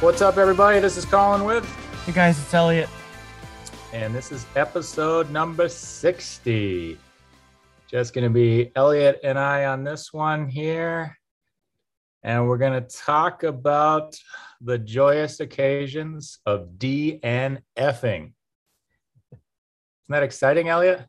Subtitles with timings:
[0.00, 0.80] What's up, everybody?
[0.80, 1.64] This is Colin with,
[2.06, 2.88] Hey guys, it's Elliot.
[3.92, 6.96] and this is episode number 60.
[7.86, 11.18] Just going to be Elliot and I on this one here.
[12.22, 14.16] And we're going to talk about
[14.60, 17.62] the joyous occasions of DNFing.
[17.76, 18.32] Isn't
[20.08, 21.00] that exciting, Elliot?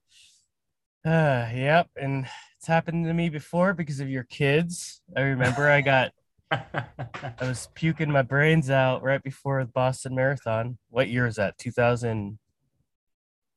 [1.06, 5.02] Uh, yep, and it's happened to me before because of your kids.
[5.16, 6.12] I remember I got
[6.52, 10.78] I was puking my brains out right before the Boston Marathon.
[10.90, 11.58] What year is that?
[11.58, 12.38] 2000.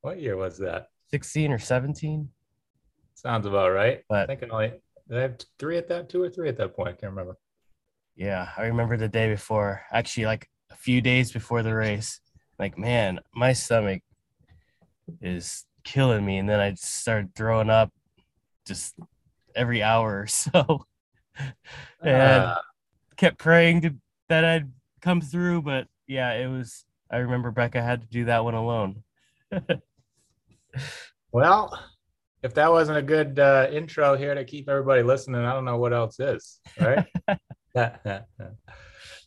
[0.03, 0.89] what year was that?
[1.11, 2.29] 16 or 17?
[3.15, 3.99] Sounds about right.
[3.99, 4.73] I But think I only
[5.09, 6.89] did I have three at that, two or three at that point.
[6.89, 7.37] I can't remember.
[8.17, 9.83] yeah, I remember the day before.
[9.93, 12.21] Actually, like a few days before the race.
[12.59, 14.03] Like, man, my stomach
[15.21, 17.93] is killing me, and then I started throwing up
[18.67, 18.95] just
[19.55, 20.87] every hour or so.
[22.03, 22.61] and Ah,
[23.17, 23.95] kept praying to
[24.29, 24.71] that I'd
[25.01, 26.85] come through, but yeah, it was.
[27.11, 29.03] I remember Becca had to do that one alone.
[31.35, 31.77] Well,
[32.45, 35.79] if that wasn't a good uh, intro here to keep everybody listening, I don't know
[35.79, 37.05] what else is, right?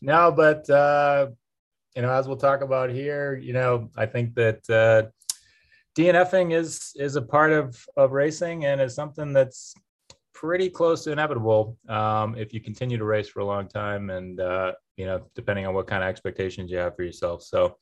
[0.00, 1.26] no, but uh,
[1.94, 5.10] you know, as we'll talk about here, you know, I think that uh,
[5.98, 9.74] DNFing is is a part of of racing and is something that's
[10.38, 14.38] pretty close to inevitable um, if you continue to race for a long time, and
[14.38, 17.42] uh, you know, depending on what kind of expectations you have for yourself.
[17.42, 17.76] So,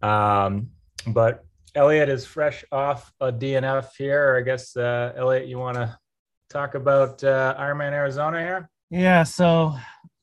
[0.00, 0.70] um,
[1.08, 4.36] but Elliot is fresh off a DNF here.
[4.38, 5.98] I guess uh, Elliot, you want to
[6.48, 8.70] talk about uh, Ironman Arizona here?
[8.88, 9.74] Yeah, so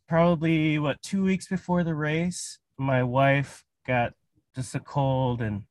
[0.09, 4.13] probably what two weeks before the race, my wife got
[4.55, 5.63] just a cold and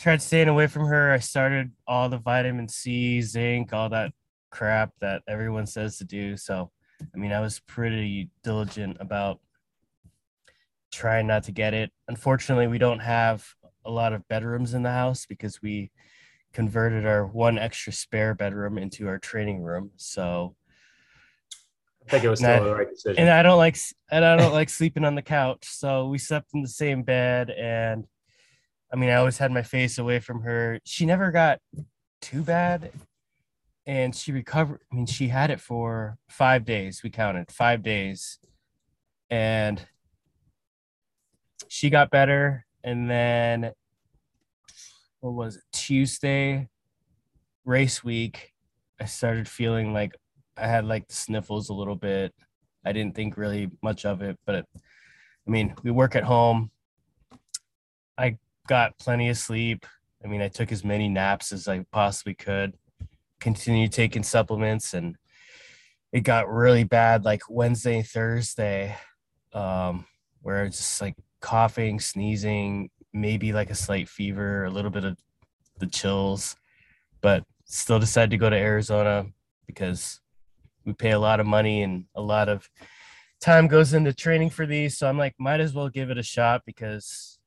[0.00, 1.12] tried staying away from her.
[1.12, 4.12] I started all the vitamin C, zinc, all that
[4.50, 6.36] crap that everyone says to do.
[6.36, 6.70] So,
[7.14, 9.40] I mean, I was pretty diligent about
[10.92, 11.90] trying not to get it.
[12.08, 13.46] Unfortunately, we don't have
[13.84, 15.90] a lot of bedrooms in the house because we
[16.52, 19.90] converted our one extra spare bedroom into our training room.
[19.96, 20.56] So,
[22.06, 23.22] I think it was still the right decision.
[23.22, 23.76] and I don't like
[24.10, 25.64] and I don't like sleeping on the couch.
[25.64, 28.04] So we slept in the same bed and
[28.92, 30.80] I mean I always had my face away from her.
[30.84, 31.60] She never got
[32.20, 32.90] too bad
[33.90, 37.02] and she recovered I mean she had it for 5 days.
[37.02, 38.38] We counted 5 days.
[39.28, 39.84] And
[41.68, 43.72] she got better and then
[45.18, 45.62] what was it?
[45.72, 46.68] Tuesday
[47.64, 48.52] race week
[49.00, 50.12] I started feeling like
[50.56, 52.32] I had like the sniffles a little bit.
[52.84, 56.70] I didn't think really much of it, but I mean, we work at home.
[58.16, 59.84] I got plenty of sleep.
[60.24, 62.74] I mean, I took as many naps as I possibly could,
[63.40, 65.16] continued taking supplements, and
[66.12, 68.96] it got really bad like Wednesday, Thursday,
[69.52, 70.04] um,
[70.42, 75.16] where it's just like coughing, sneezing, maybe like a slight fever, a little bit of
[75.78, 76.56] the chills,
[77.20, 79.26] but still decided to go to Arizona
[79.66, 80.20] because
[80.84, 82.68] we pay a lot of money and a lot of
[83.40, 84.98] time goes into training for these.
[84.98, 87.38] So I'm like, might as well give it a shot because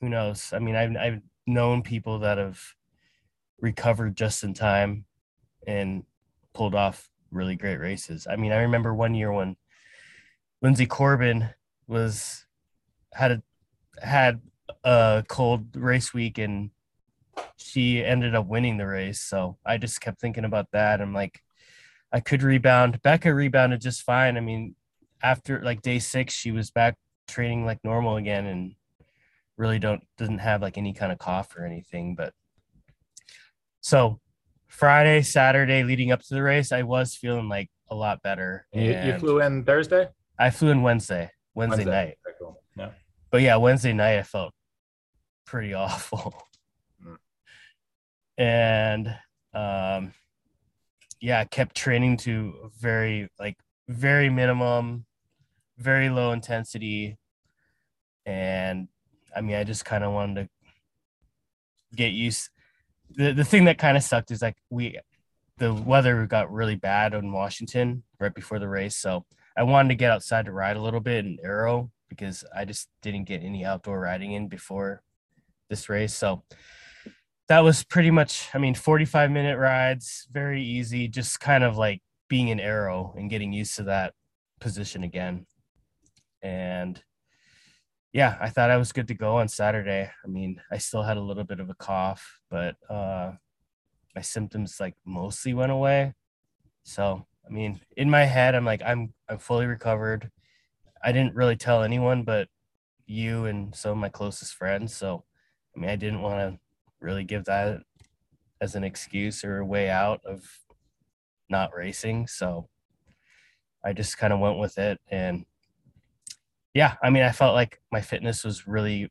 [0.00, 0.52] who knows?
[0.52, 2.60] I mean, I've, I've known people that have
[3.62, 5.06] recovered just in time
[5.66, 6.04] and
[6.52, 8.26] pulled off really great races.
[8.30, 9.56] I mean, I remember one year when
[10.62, 11.48] Linsey Corbin
[11.86, 12.44] was
[13.14, 13.42] had a
[14.04, 14.40] had
[14.84, 16.70] a cold race week and
[17.56, 19.20] she ended up winning the race.
[19.20, 21.00] So I just kept thinking about that.
[21.00, 21.40] I'm like,
[22.12, 23.00] I could rebound.
[23.02, 24.36] Becca rebounded just fine.
[24.36, 24.74] I mean,
[25.22, 26.96] after like day six, she was back
[27.28, 28.74] training like normal again and
[29.56, 32.14] really don't doesn't have like any kind of cough or anything.
[32.14, 32.34] But
[33.82, 34.18] so
[34.68, 38.66] Friday, Saturday leading up to the race, I was feeling like a lot better.
[38.72, 40.08] You, you flew in Thursday?
[40.38, 42.16] I flew in Wednesday, Wednesday, night.
[42.26, 42.62] Okay, cool.
[42.76, 42.90] Yeah.
[43.30, 44.54] But yeah, Wednesday night I felt
[45.44, 46.34] pretty awful.
[47.04, 47.16] Mm.
[48.38, 49.08] And
[49.52, 50.14] um
[51.20, 53.56] yeah, I kept training to very like
[53.88, 55.04] very minimum,
[55.76, 57.18] very low intensity.
[58.24, 58.88] And
[59.36, 60.48] I mean, I just kind of wanted to
[61.94, 62.48] get used.
[63.16, 64.98] The the thing that kind of sucked is like we
[65.58, 68.96] the weather got really bad in Washington right before the race.
[68.96, 69.24] So
[69.56, 72.88] I wanted to get outside to ride a little bit in aero because I just
[73.02, 75.02] didn't get any outdoor riding in before
[75.68, 76.14] this race.
[76.14, 76.42] So
[77.48, 82.00] that was pretty much, I mean, 45 minute rides, very easy, just kind of like
[82.28, 84.14] being in aero and getting used to that
[84.60, 85.46] position again.
[86.40, 87.02] And
[88.12, 90.10] yeah, I thought I was good to go on Saturday.
[90.22, 93.32] I mean, I still had a little bit of a cough, but uh
[94.14, 96.12] my symptoms like mostly went away.
[96.84, 100.30] So, I mean, in my head, I'm like, I'm I'm fully recovered.
[101.02, 102.48] I didn't really tell anyone but
[103.06, 104.94] you and some of my closest friends.
[104.94, 105.24] So,
[105.76, 106.60] I mean, I didn't want to
[107.00, 107.80] really give that
[108.60, 110.44] as an excuse or a way out of
[111.48, 112.26] not racing.
[112.26, 112.68] So,
[113.84, 115.00] I just kind of went with it.
[115.08, 115.44] And
[116.74, 119.10] yeah, I mean, I felt like my fitness was really,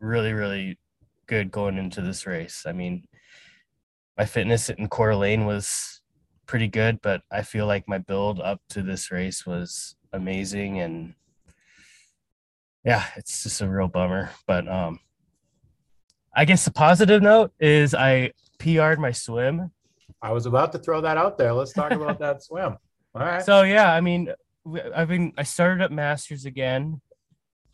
[0.00, 0.78] really, really
[1.26, 2.64] good going into this race.
[2.66, 3.06] I mean,
[4.16, 6.02] my fitness in Coeur d'Alene was
[6.46, 11.14] pretty good, but I feel like my build up to this race was amazing and
[12.84, 14.30] yeah, it's just a real bummer.
[14.46, 14.98] But um
[16.34, 19.70] I guess the positive note is I PR'd my swim.
[20.22, 21.52] I was about to throw that out there.
[21.52, 22.76] Let's talk about that swim.
[23.14, 23.42] All right.
[23.42, 24.32] So yeah, I mean
[24.94, 27.00] I've been I started up masters again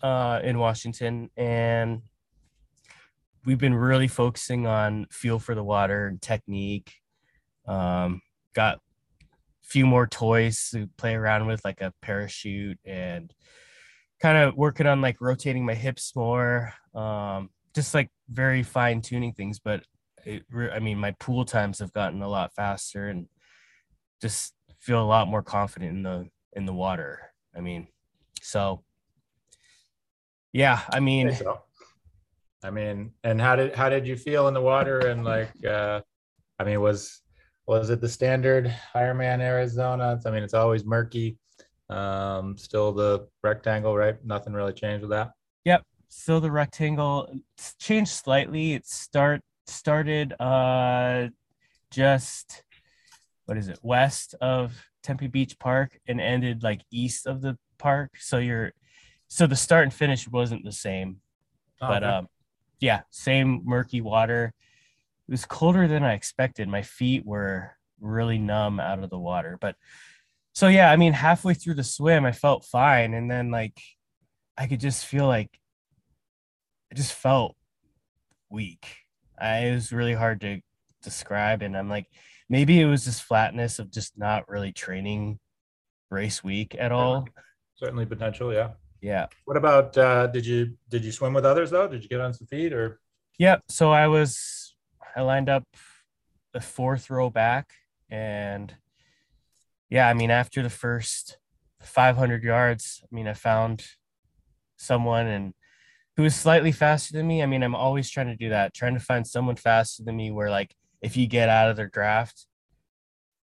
[0.03, 2.03] uh in Washington and
[3.47, 6.93] we've been really focusing on feel for the water and technique.
[7.67, 8.21] Um,
[8.55, 8.81] got a
[9.63, 13.33] few more toys to play around with, like a parachute, and
[14.21, 16.75] kind of working on like rotating my hips more.
[16.95, 19.61] Um, just like very fine tuning things.
[19.61, 19.85] But
[20.25, 20.43] it,
[20.73, 23.29] I mean, my pool times have gotten a lot faster, and
[24.21, 27.21] just feel a lot more confident in the in the water.
[27.57, 27.87] I mean,
[28.43, 28.83] so
[30.53, 31.33] yeah, I mean.
[31.35, 31.61] So.
[32.65, 34.99] I mean, and how did how did you feel in the water?
[34.99, 36.01] And like, uh,
[36.59, 37.23] I mean, was
[37.67, 40.19] was it the standard Ironman Arizona?
[40.25, 41.39] I mean, it's always murky.
[41.89, 44.17] Um, still the rectangle, right?
[44.25, 45.31] Nothing really changed with that.
[45.65, 47.29] Yep, still the rectangle.
[47.57, 48.73] It's changed slightly.
[48.73, 51.29] It start started uh
[51.91, 52.63] just
[53.47, 54.73] what is it west of
[55.07, 58.11] Tempe Beach Park and ended like east of the park.
[58.19, 58.73] So you're
[59.29, 61.19] so the start and finish wasn't the same,
[61.81, 62.13] oh, but okay.
[62.13, 62.29] um
[62.81, 64.53] yeah, same murky water.
[65.29, 66.69] It was colder than I expected.
[66.69, 69.57] My feet were really numb out of the water.
[69.61, 69.77] But
[70.53, 73.15] so yeah, I mean, halfway through the swim, I felt fine.
[73.15, 73.81] And then like
[74.59, 75.59] I could just feel like
[76.91, 77.57] I just felt
[78.51, 78.87] weak.
[79.39, 80.61] I, it was really hard to
[81.03, 81.63] describe.
[81.63, 82.07] And I'm like,
[82.49, 85.39] maybe it was this flatness of just not really training
[86.11, 87.29] race week at all.
[87.77, 88.71] Certainly potential, yeah.
[89.01, 89.27] Yeah.
[89.45, 91.89] What about uh did you did you swim with others though?
[91.89, 93.01] Did you get on some feet or
[93.39, 93.65] Yep.
[93.69, 94.75] So I was
[95.15, 95.65] I lined up
[96.53, 97.71] the fourth row back
[98.09, 98.75] and
[99.91, 101.39] yeah, I mean after the first
[101.83, 103.85] 500 yards, I mean I found
[104.77, 105.53] someone and
[106.17, 107.43] who was slightly faster than me.
[107.43, 110.31] I mean, I'm always trying to do that, trying to find someone faster than me
[110.31, 112.47] where like if you get out of their draft,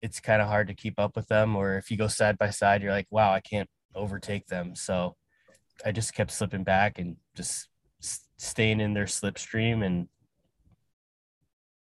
[0.02, 2.50] it's kind of hard to keep up with them or if you go side by
[2.50, 4.74] side, you're like, wow, I can't overtake them.
[4.74, 5.16] So
[5.84, 7.68] I just kept slipping back and just
[8.38, 10.08] staying in their slipstream and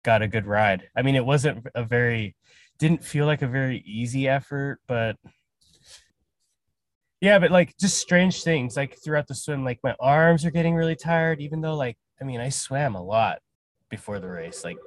[0.04, 0.90] got a good ride.
[0.96, 2.36] I mean, it wasn't a very,
[2.80, 5.16] didn't feel like a very easy effort, but
[7.22, 10.76] yeah, but like just strange things like throughout the swim, like my arms are getting
[10.76, 13.40] really tired, even though like, I mean, I swam a lot
[13.90, 14.78] before the race, like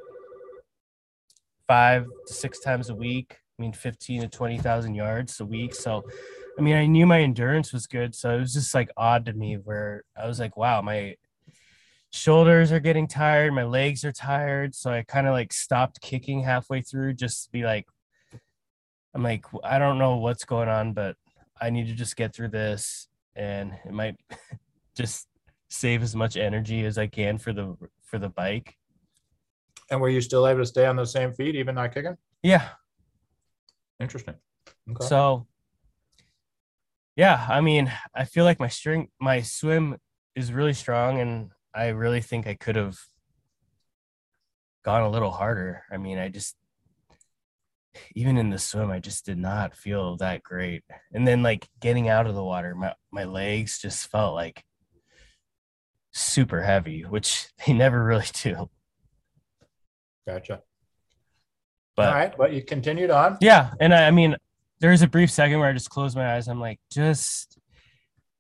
[1.67, 3.39] five to six times a week.
[3.59, 5.75] I mean, 15 to 20,000 yards a week.
[5.75, 6.03] So
[6.59, 9.33] I mean, I knew my endurance was good, so it was just like odd to
[9.33, 11.17] me where I was like, wow, my
[12.13, 16.43] shoulders are getting tired, my legs are tired, so I kind of like stopped kicking
[16.43, 17.87] halfway through just to be like
[19.15, 21.17] I'm like I don't know what's going on, but
[21.61, 24.17] I need to just get through this and it might
[24.97, 25.27] just
[25.71, 28.77] save as much energy as I can for the for the bike.
[29.91, 32.17] And were you still able to stay on those same feet even not kicking?
[32.43, 32.69] Yeah.
[34.01, 34.35] Interesting.
[34.91, 35.07] Okay.
[35.07, 35.47] So
[37.17, 39.99] yeah, I mean, I feel like my string, my swim
[40.35, 42.99] is really strong, and I really think I could have
[44.85, 45.85] gone a little harder.
[45.93, 46.57] I mean, I just
[48.17, 50.83] even in the swim, I just did not feel that great.
[51.13, 54.65] And then like getting out of the water, my, my legs just felt like
[56.13, 58.69] super heavy, which they never really do.
[60.27, 60.63] Gotcha.
[61.97, 63.39] But All right, but you continued on.
[63.41, 64.37] yeah, and I, I mean,
[64.81, 66.49] there was a brief second where I just closed my eyes.
[66.49, 67.59] I'm like, just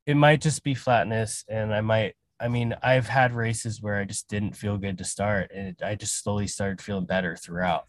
[0.06, 2.14] it might just be flatness, and I might.
[2.40, 5.82] I mean, I've had races where I just didn't feel good to start, and it,
[5.84, 7.84] I just slowly started feeling better throughout.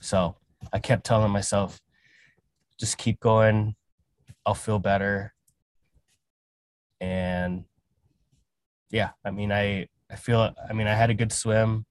[0.00, 0.36] So
[0.72, 1.80] I kept telling myself,
[2.78, 3.74] just keep going.
[4.46, 5.34] I'll feel better.
[7.00, 7.64] And
[8.90, 10.54] yeah, I mean, I I feel.
[10.68, 11.84] I mean, I had a good swim.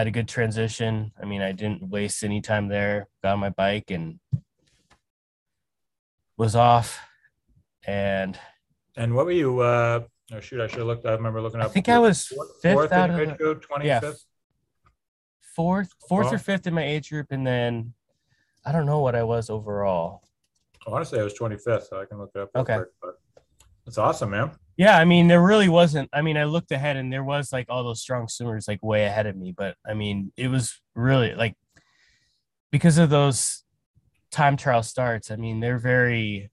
[0.00, 1.12] Had a good transition.
[1.22, 3.06] I mean, I didn't waste any time there.
[3.22, 4.18] Got on my bike and
[6.38, 6.98] was off.
[7.86, 8.38] And
[8.96, 9.60] And what were you?
[9.60, 11.04] Uh, oh shoot, I should have looked.
[11.04, 11.66] I remember looking up.
[11.66, 14.00] I think I was fourth, fifth fourth out of age the- group, twenty yeah,
[15.54, 17.92] fourth, fourth Well- or fifth in my age group, and then
[18.64, 20.22] I don't know what I was overall.
[20.86, 22.50] I want to say I was twenty fifth, so I can look it up.
[22.56, 22.76] Okay.
[22.76, 23.18] quick, but
[23.84, 24.52] that's awesome, man.
[24.80, 26.08] Yeah, I mean, there really wasn't.
[26.10, 29.04] I mean, I looked ahead and there was like all those strong swimmers like way
[29.04, 31.54] ahead of me, but I mean, it was really like
[32.72, 33.62] because of those
[34.32, 35.30] time trial starts.
[35.30, 36.50] I mean, they're very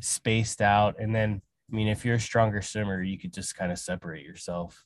[0.00, 3.72] spaced out, and then I mean, if you're a stronger swimmer, you could just kind
[3.72, 4.84] of separate yourself.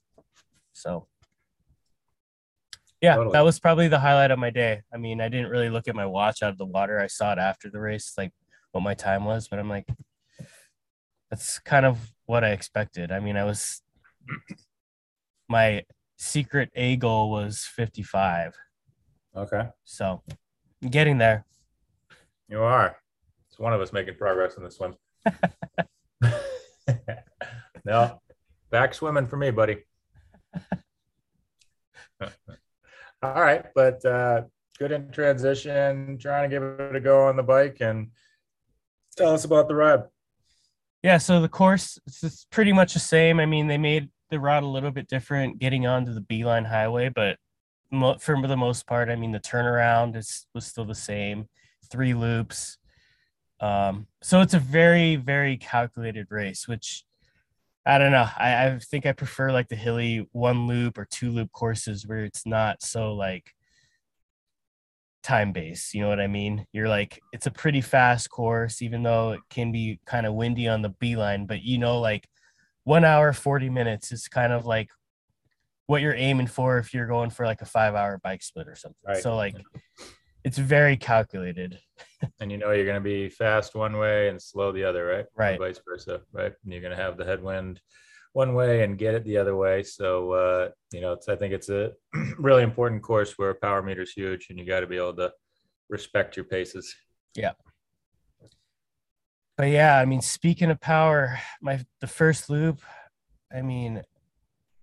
[0.72, 1.08] So,
[3.02, 3.34] yeah, Totally.
[3.34, 4.80] that was probably the highlight of my day.
[4.90, 6.98] I mean, I didn't really look at my watch out of the water.
[6.98, 8.32] I saw it after the race, like
[8.70, 9.86] what my time was, but I'm like,
[11.28, 11.98] that's kind of
[12.32, 13.12] what I expected.
[13.12, 13.82] I mean, I was
[15.50, 15.82] my
[16.16, 18.54] secret A goal was 55.
[19.36, 20.22] Okay, So
[20.82, 21.44] I'm getting there.
[22.48, 22.96] you are.
[23.50, 24.94] It's one of us making progress in the swim.
[27.84, 28.18] no,
[28.70, 29.84] back swimming for me, buddy.
[33.22, 34.44] All right, but uh,
[34.78, 36.16] good in transition.
[36.18, 38.10] Trying to give it a go on the bike and
[39.18, 40.04] tell us about the ride.
[41.02, 43.40] Yeah, so the course it's pretty much the same.
[43.40, 47.08] I mean, they made the route a little bit different getting onto the Beeline Highway,
[47.08, 47.38] but
[47.90, 51.48] mo- for the most part, I mean, the turnaround is was still the same,
[51.90, 52.78] three loops.
[53.60, 57.04] Um, so it's a very, very calculated race, which
[57.86, 58.28] I don't know.
[58.38, 62.24] I, I think I prefer like the hilly one loop or two loop courses where
[62.24, 63.54] it's not so like
[65.22, 65.94] time base.
[65.94, 66.66] You know what I mean?
[66.72, 70.68] You're like, it's a pretty fast course, even though it can be kind of windy
[70.68, 72.28] on the beeline, but you know, like
[72.84, 74.90] one hour, 40 minutes is kind of like
[75.86, 78.74] what you're aiming for if you're going for like a five hour bike split or
[78.74, 78.96] something.
[79.06, 79.22] Right.
[79.22, 79.56] So, like,
[80.44, 81.78] it's very calculated.
[82.38, 85.24] And you know you're going to be fast one way and slow the other, right?
[85.36, 85.50] Right.
[85.50, 86.52] And vice versa, right?
[86.62, 87.80] And you're going to have the headwind
[88.32, 89.82] one way and get it the other way.
[89.82, 91.92] So uh, you know, I think it's a
[92.38, 95.32] really important course where power meter is huge, and you got to be able to
[95.88, 96.94] respect your paces.
[97.34, 97.52] Yeah.
[99.56, 102.80] But yeah, I mean, speaking of power, my the first loop,
[103.54, 104.02] I mean,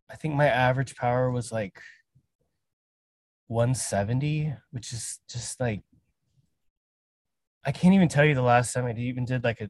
[0.10, 1.82] I think my average power was like
[3.48, 5.82] 170, which is just like
[7.66, 9.70] I can't even tell you the last time I even did like a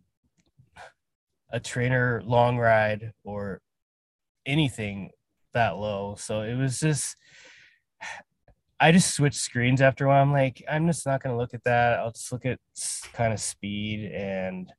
[1.51, 3.61] a trainer long ride or
[4.45, 5.11] anything
[5.53, 6.15] that low.
[6.17, 7.15] So it was just
[8.81, 10.21] I just switched screens after a while.
[10.21, 11.99] I'm like, I'm just not gonna look at that.
[11.99, 12.59] I'll just look at
[13.13, 14.71] kind of speed and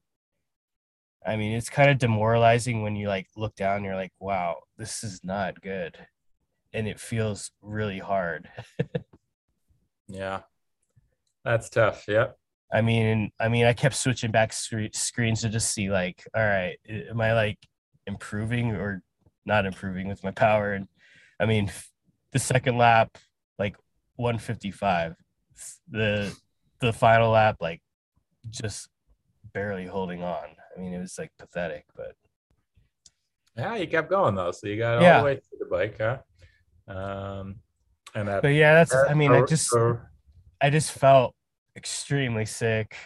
[1.27, 5.05] I mean, it's kind of demoralizing when you like look down you're like, wow, this
[5.05, 5.99] is not good.
[6.73, 8.49] And it feels really hard.
[10.11, 10.41] Yeah,
[11.45, 12.05] that's tough.
[12.09, 12.37] Yep.
[12.73, 16.43] I mean, I mean, I kept switching back scre- screens to just see like, all
[16.43, 17.59] right, am I like
[18.07, 19.03] improving or
[19.45, 20.73] not improving with my power?
[20.73, 20.89] And
[21.39, 21.71] I mean,
[22.33, 23.17] the second lap,
[23.59, 23.77] like
[24.17, 25.15] 155,
[25.89, 26.35] the
[26.81, 27.83] the final lap, like
[28.49, 28.89] just
[29.53, 30.45] barely holding on.
[30.77, 32.15] I mean, it was like pathetic, but
[33.57, 36.19] Yeah, you kept going though, so you got all the way to the bike, huh?
[36.89, 37.57] Um,
[38.15, 38.43] and that.
[38.43, 38.95] but yeah, that's.
[38.95, 39.73] I mean, I just
[40.61, 41.35] I just felt
[41.77, 42.97] extremely sick.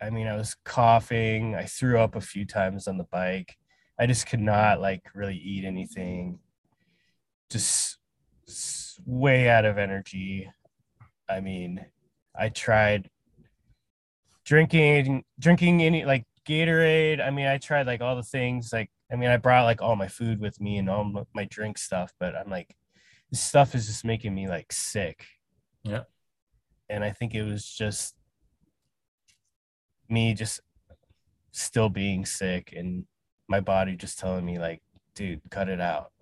[0.00, 1.54] I mean, I was coughing.
[1.54, 3.56] I threw up a few times on the bike.
[3.98, 6.40] I just could not like really eat anything.
[7.50, 7.98] Just
[9.04, 10.50] way out of energy.
[11.28, 11.84] I mean,
[12.36, 13.10] I tried
[14.44, 17.24] drinking drinking any like Gatorade.
[17.24, 18.72] I mean, I tried like all the things.
[18.72, 21.78] Like, I mean, I brought like all my food with me and all my, drink
[21.78, 22.74] stuff, but I'm like,
[23.30, 25.24] this stuff is just making me like sick.
[25.82, 26.02] Yeah.
[26.88, 28.14] And I think it was just
[30.08, 30.60] me just
[31.52, 33.06] still being sick and
[33.48, 34.82] my body just telling me like,
[35.14, 36.12] dude, cut it out.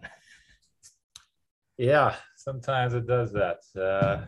[1.78, 3.58] Yeah, sometimes it does that.
[3.76, 4.22] Uh,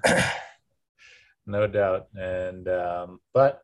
[1.46, 2.06] no doubt.
[2.14, 3.60] And um, but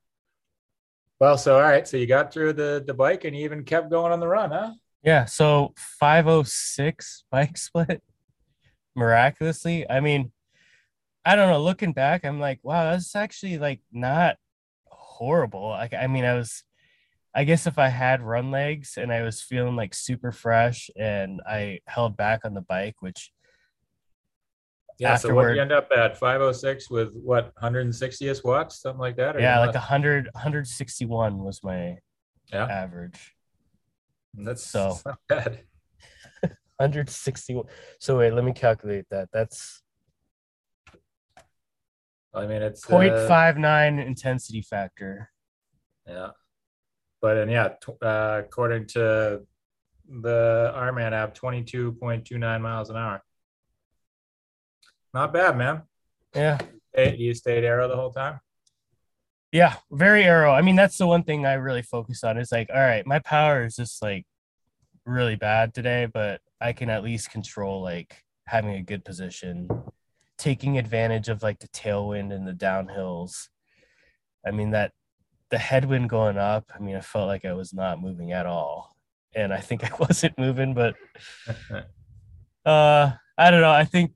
[1.19, 3.91] well, so all right, so you got through the the bike and you even kept
[3.91, 4.73] going on the run, huh?
[5.03, 5.25] Yeah.
[5.25, 8.03] So 506 bike split.
[8.97, 9.89] Miraculously.
[9.89, 10.33] I mean,
[11.25, 11.63] I don't know.
[11.63, 14.37] Looking back, I'm like, wow, that's actually like not
[14.87, 15.69] horrible.
[15.69, 16.65] Like, I mean, I was,
[17.35, 21.41] I guess if I had run legs and I was feeling like super fresh and
[21.47, 23.31] I held back on the bike, which
[24.99, 25.17] Yeah.
[25.17, 29.41] So what you end up at 506 with what 160th watts, something like that?
[29.41, 31.99] yeah, like 100, 161 was my
[32.53, 32.67] yeah.
[32.67, 33.35] average.
[34.35, 35.61] That's So- that's not bad.
[36.79, 37.67] 161.
[38.01, 39.29] So wait, let me calculate that.
[39.33, 39.83] That's
[42.33, 45.31] I mean, it's uh, 0.59 intensity factor.
[46.07, 46.31] Yeah.
[47.21, 49.43] But and yeah, tw- uh, according to
[50.09, 53.23] the Ironman app, 22.29 miles an hour.
[55.13, 55.83] Not bad, man.
[56.35, 56.59] Yeah.
[56.95, 58.41] Hey, you stayed arrow the whole time?
[59.53, 60.53] Yeah, very arrow.
[60.53, 62.39] I mean, that's the one thing I really focus on.
[62.39, 64.25] Is like, all right, my power is just like
[65.05, 69.69] really bad today, but I can at least control like having a good position,
[70.39, 73.49] taking advantage of like the tailwind and the downhills.
[74.47, 74.93] I mean that
[75.51, 78.97] the headwind going up, I mean, I felt like I was not moving at all.
[79.35, 80.95] And I think I wasn't moving, but
[82.65, 83.71] uh I don't know.
[83.73, 84.13] I think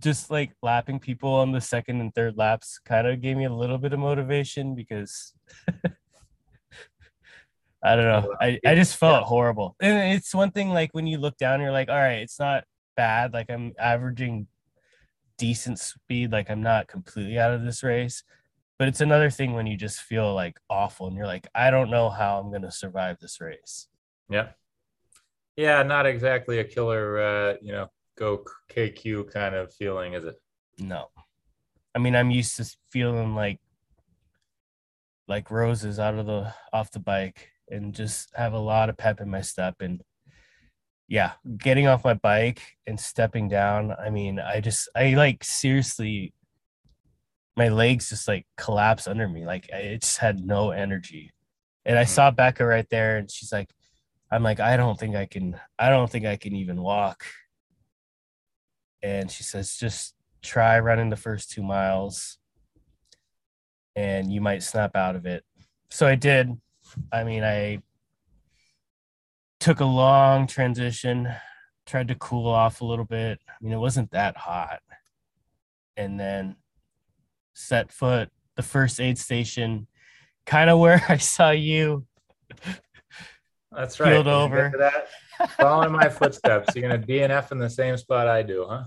[0.00, 3.52] just like lapping people on the second and third laps kind of gave me a
[3.52, 5.32] little bit of motivation because
[7.82, 8.34] I don't know.
[8.40, 9.26] I, I just felt Yeah.
[9.26, 9.76] horrible.
[9.80, 12.64] And it's one thing like when you look down, you're like, all right, it's not
[12.96, 13.34] bad.
[13.34, 14.46] Like I'm averaging
[15.36, 16.32] decent speed.
[16.32, 18.22] Like I'm not completely out of this race.
[18.78, 21.90] But it's another thing when you just feel like awful and you're like, I don't
[21.90, 23.88] know how I'm gonna survive this race.
[24.28, 24.48] yeah.
[25.56, 27.88] Yeah, not exactly a killer, uh, you know,
[28.18, 30.34] go KQ kind of feeling, is it?
[30.78, 31.10] No.
[31.94, 33.60] I mean, I'm used to feeling like
[35.28, 39.20] like roses out of the off the bike and just have a lot of pep
[39.20, 40.02] in my step and
[41.06, 46.32] yeah, getting off my bike and stepping down, I mean, I just I like seriously
[47.56, 49.46] my legs just like collapse under me.
[49.46, 51.32] Like I it just had no energy.
[51.84, 52.08] And I Mhm.
[52.08, 53.70] saw Becca right there and she's like
[54.30, 57.24] I'm like I don't think I can I don't think I can even walk.
[59.02, 62.38] And she says just try running the first 2 miles
[63.96, 65.44] and you might snap out of it.
[65.90, 66.50] So I did.
[67.12, 67.80] I mean, I
[69.60, 71.28] took a long transition,
[71.86, 73.38] tried to cool off a little bit.
[73.48, 74.80] I mean, it wasn't that hot.
[75.96, 76.56] And then
[77.54, 79.86] set foot, the first aid station,
[80.46, 82.06] kind of where I saw you.
[83.72, 84.12] That's right.
[84.12, 84.72] Keeled Did you get over.
[84.78, 85.50] that?
[85.58, 86.74] Following my footsteps.
[86.76, 88.84] You're gonna DNF in the same spot I do, huh?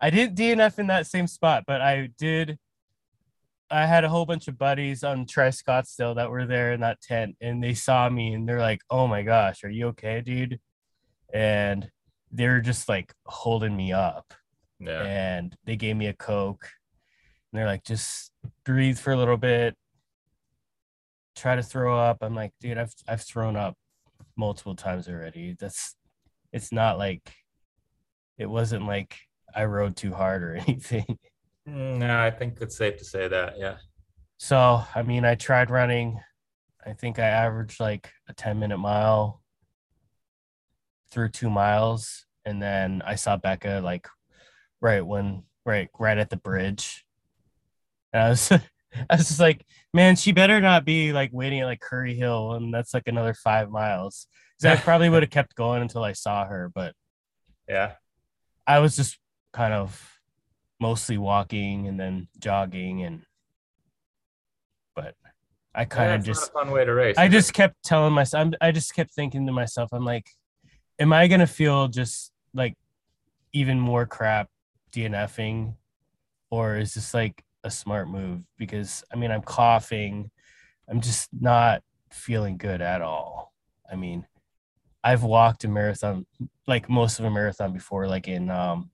[0.00, 2.58] I didn't DNF in that same spot, but I did.
[3.68, 7.00] I had a whole bunch of buddies on Tri Scottsdale that were there in that
[7.00, 10.60] tent, and they saw me and they're like, "Oh my gosh, are you okay, dude?"
[11.34, 11.90] And
[12.30, 14.32] they're just like holding me up,
[14.78, 15.02] Yeah.
[15.02, 16.68] and they gave me a coke,
[17.56, 18.30] and they're like, "Just
[18.64, 19.74] breathe for a little bit,
[21.34, 23.76] try to throw up." I'm like, "Dude, I've I've thrown up
[24.36, 25.56] multiple times already.
[25.58, 25.96] That's
[26.52, 27.32] it's not like
[28.36, 29.16] it wasn't like
[29.54, 31.18] I rode too hard or anything."
[31.66, 33.54] Mm, No, I think it's safe to say that.
[33.58, 33.78] Yeah.
[34.38, 36.20] So, I mean, I tried running.
[36.84, 39.40] I think I averaged like a 10 minute mile
[41.10, 42.26] through two miles.
[42.44, 44.06] And then I saw Becca like
[44.82, 47.05] right when, right, right at the bridge.
[48.16, 48.60] And I was, I
[49.16, 52.54] was just like, man, she better not be like waiting at like Curry Hill.
[52.54, 54.26] And that's like another five miles.
[54.60, 56.70] 'Cause I probably would have kept going until I saw her.
[56.74, 56.94] But
[57.68, 57.92] Yeah.
[58.66, 59.18] I was just
[59.52, 60.18] kind of
[60.80, 63.22] mostly walking and then jogging and
[64.94, 65.14] but
[65.74, 67.16] I kind Yeah, of just a fun way to race.
[67.18, 67.36] I is it?
[67.36, 70.26] just kept telling myself I'm, I just kept thinking to myself I'm like
[70.98, 72.74] am I going to feel just like
[73.52, 74.48] even more crap
[74.92, 75.74] DNFing
[76.50, 80.30] or is this like a smart move because I mean I'm coughing
[80.88, 83.52] I'm just not feeling good at all.
[83.90, 84.26] I mean
[85.04, 86.26] I've walked a marathon
[86.66, 88.90] like most of a marathon before like in um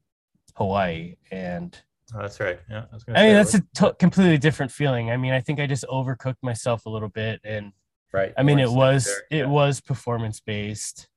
[0.56, 1.80] Hawaii and
[2.14, 2.58] Oh, that's right.
[2.68, 2.85] Yeah.
[2.90, 5.11] I, was gonna I mean that's a to- completely different feeling.
[5.11, 7.72] I mean I think I just overcooked myself a little bit and
[8.12, 8.35] right.
[8.37, 9.42] I mean it was there.
[9.42, 11.08] it was performance based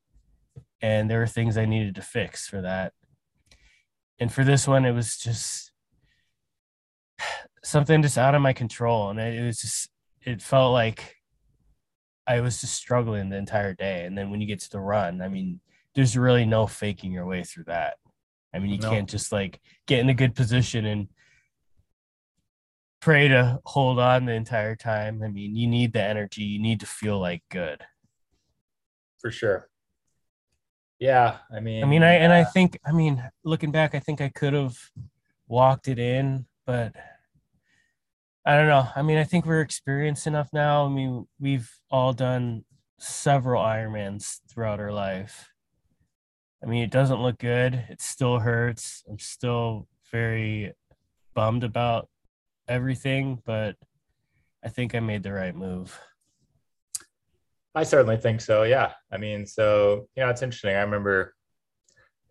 [0.82, 2.94] and there were things I needed to fix for that.
[4.20, 5.72] And for this one it was just
[7.64, 9.90] something just out of my control and it was just
[10.24, 11.16] it felt like
[12.28, 15.22] I was just struggling the entire day and then when you get to the run
[15.22, 15.60] I mean
[15.96, 17.96] there's really no faking your way through that.
[18.54, 18.90] I mean you No.
[18.90, 21.08] can't just like get in a good position and
[23.06, 25.22] pray to hold on the entire time.
[25.22, 27.84] I mean, you need the energy, you need to feel like good.
[29.20, 29.70] For sure.
[30.98, 34.00] Yeah, I mean, I mean, I and I uh, think, I mean, looking back, I
[34.00, 34.76] think I could have
[35.48, 36.94] walked it in, but
[38.46, 38.88] I don't know.
[38.96, 40.86] I mean, I think we're experienced enough now.
[40.86, 42.64] I mean, we've all done
[43.00, 45.50] several Ironmans throughout our life.
[46.64, 47.74] I mean, it doesn't look good.
[47.90, 49.04] It still hurts.
[49.10, 50.74] I'm still very
[51.34, 52.10] bummed about
[52.68, 53.76] everything, but
[54.64, 56.00] I think I made the right move.
[57.76, 58.64] I certainly think so.
[58.64, 58.94] Yeah.
[59.12, 60.76] I mean, so, you know, it's interesting.
[60.76, 61.36] I remember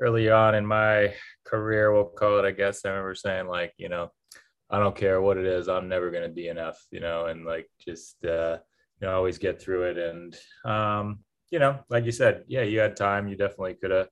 [0.00, 3.88] early on in my career, we'll call it, I guess, I remember saying, like, you
[3.88, 4.11] know,
[4.70, 7.44] I don't care what it is, I'm never going to be enough, you know, and
[7.44, 8.59] like just, uh,
[9.00, 9.98] you know, always get through it.
[9.98, 13.28] And, um, you know, like you said, yeah, you had time.
[13.28, 14.09] You definitely could have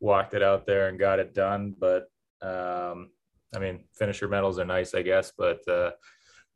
[0.00, 1.74] walked it out there and got it done.
[1.78, 2.04] But,
[2.40, 3.10] um,
[3.54, 5.90] I mean, finisher medals are nice, I guess, but, uh,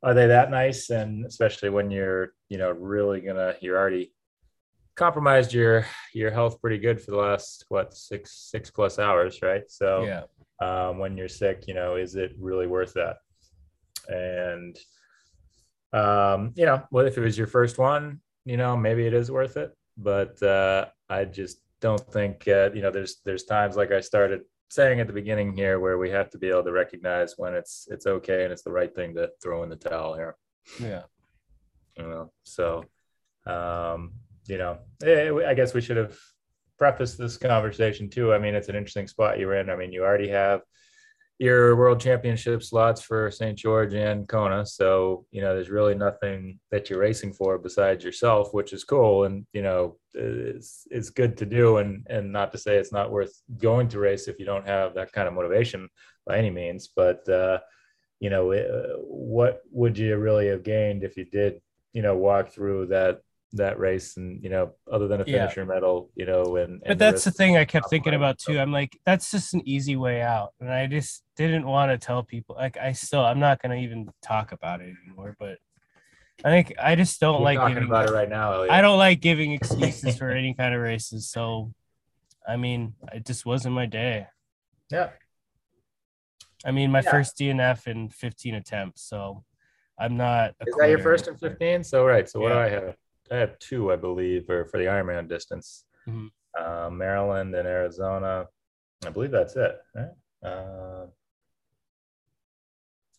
[0.03, 0.91] are they that nice?
[0.91, 4.14] And especially when you're, you know, really gonna, you're already
[4.97, 9.65] compromised your your health pretty good for the last what six six plus hours, right?
[9.69, 10.23] So Yeah.
[10.61, 13.17] um, when you're sick, you know, is it really worth that?
[14.09, 14.79] And
[15.93, 19.31] um, you know, well, if it was your first one, you know, maybe it is
[19.31, 19.73] worth it.
[19.97, 22.91] But uh, I just don't think uh, you know.
[22.91, 26.39] There's there's times like I started saying at the beginning here where we have to
[26.39, 29.63] be able to recognize when it's it's okay and it's the right thing to throw
[29.63, 30.35] in the towel here
[30.81, 31.03] Yeah.
[31.97, 32.85] you know so
[33.47, 34.15] um
[34.47, 36.17] you know eh, i guess we should have
[36.79, 38.33] prefaced this conversation too.
[38.33, 39.71] I mean it's an interesting spot you're in.
[39.71, 40.63] I mean you already have
[41.39, 44.65] your world championship slots for st george and kona.
[44.67, 49.25] So you know there's really nothing that you're racing for besides yourself which is cool.
[49.25, 51.79] And you know it's, it's good to do.
[51.79, 54.95] And and not to say it's not worth going to race if you don't have
[54.95, 55.89] that kind of motivation
[56.27, 56.89] by any means.
[56.95, 57.59] But uh
[58.21, 61.61] you know uh, what would you really have gained if you did
[61.93, 63.21] you know walk through that
[63.55, 65.43] that race and you know other than a Yeah.
[65.43, 68.39] finisher medal you know and, and But that's the risk- thing I kept thinking about
[68.39, 68.59] too.
[68.59, 70.51] I'm like, that's just an easy way out.
[70.61, 74.11] And I just didn't want to tell people like I still I'm not gonna even
[74.23, 75.37] talk about it anymore.
[75.39, 75.59] But
[76.45, 78.73] I think I just don't We're like talking giving about it right now Elliot.
[78.73, 81.31] I don't like giving excuses for any kind of races.
[81.31, 81.73] So
[82.47, 84.27] I mean, it just wasn't my day.
[84.91, 85.11] yeah
[86.67, 87.11] I mean, my Yeah.
[87.11, 89.03] first DNF in 15 attempts.
[89.03, 89.45] So
[89.99, 90.55] I'm not.
[90.67, 92.97] is that your first in 15 so right so what do i have
[93.31, 96.31] i have two i believe or for the ironman distance Mhm.
[96.59, 98.47] uh, maryland and arizona
[99.07, 100.11] i believe that's it right
[100.45, 101.09] uh, i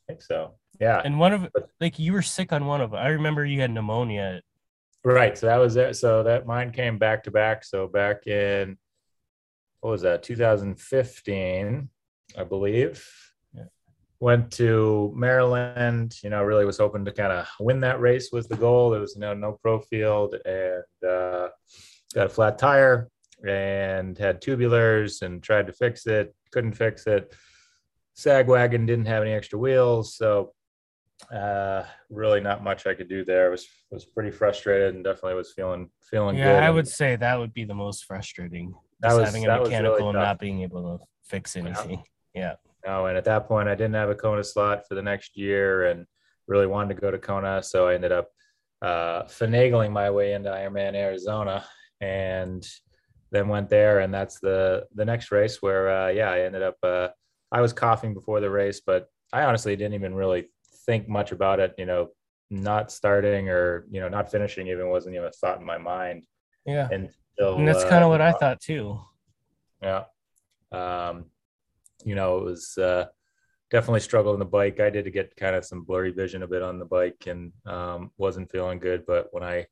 [0.07, 1.47] think so yeah And one of
[1.81, 2.99] like you were sick on one of them.
[2.99, 4.41] I remember you had pneumonia.
[5.03, 5.37] Right.
[5.37, 5.95] So that was it.
[5.95, 7.63] So that mine came back to back.
[7.63, 8.77] So back in
[9.81, 10.23] what was that?
[10.23, 11.89] 2015,
[12.37, 13.07] I believe.
[14.25, 14.31] Yeah.
[14.31, 16.15] Went to Maryland.
[16.23, 18.89] You know, really was hoping to kind of win that race was the goal.
[18.89, 21.49] There was you know no pro field and uh,
[22.13, 23.09] got a flat tire
[23.47, 26.33] and had tubulars and tried to fix it.
[26.51, 27.33] Couldn't fix it.
[28.15, 30.53] Sag wagon didn't have any extra wheels, so
[31.33, 35.53] uh really not much i could do there was was pretty frustrated and definitely was
[35.53, 38.73] feeling feeling Yeah, good I would say that would be the most frustrating.
[38.99, 40.23] That Just was- having a was really mechanical and tough.
[40.25, 42.03] not being able to fix anything.
[42.33, 42.55] Yeah.
[42.85, 45.85] No and at that point i didn't have a kona slot for the next year
[45.85, 46.05] and
[46.47, 47.63] really wanted to go to kona.
[47.63, 48.29] So i ended up
[48.81, 51.65] uh finagling my way into ironman arizona
[52.01, 52.65] and
[53.31, 53.99] then went there.
[53.99, 57.07] And that's the the next race where uh yeah i ended up uh
[57.51, 60.49] i was coughing before the race but i honestly didn't even really
[60.85, 61.73] think much about it.
[61.77, 62.09] You know
[62.51, 66.23] not starting or you know not finishing even wasn't even a thought in my mind.
[66.65, 66.87] Yeah.
[66.91, 68.99] until And that's uh, kind of what I thought too.
[69.81, 70.03] yeah.
[70.71, 71.25] Um
[72.05, 73.05] you know it was uh
[73.71, 76.61] definitely struggled on the bike i did get kind of some blurry vision a bit
[76.61, 79.65] on the bike and um wasn't feeling good but when i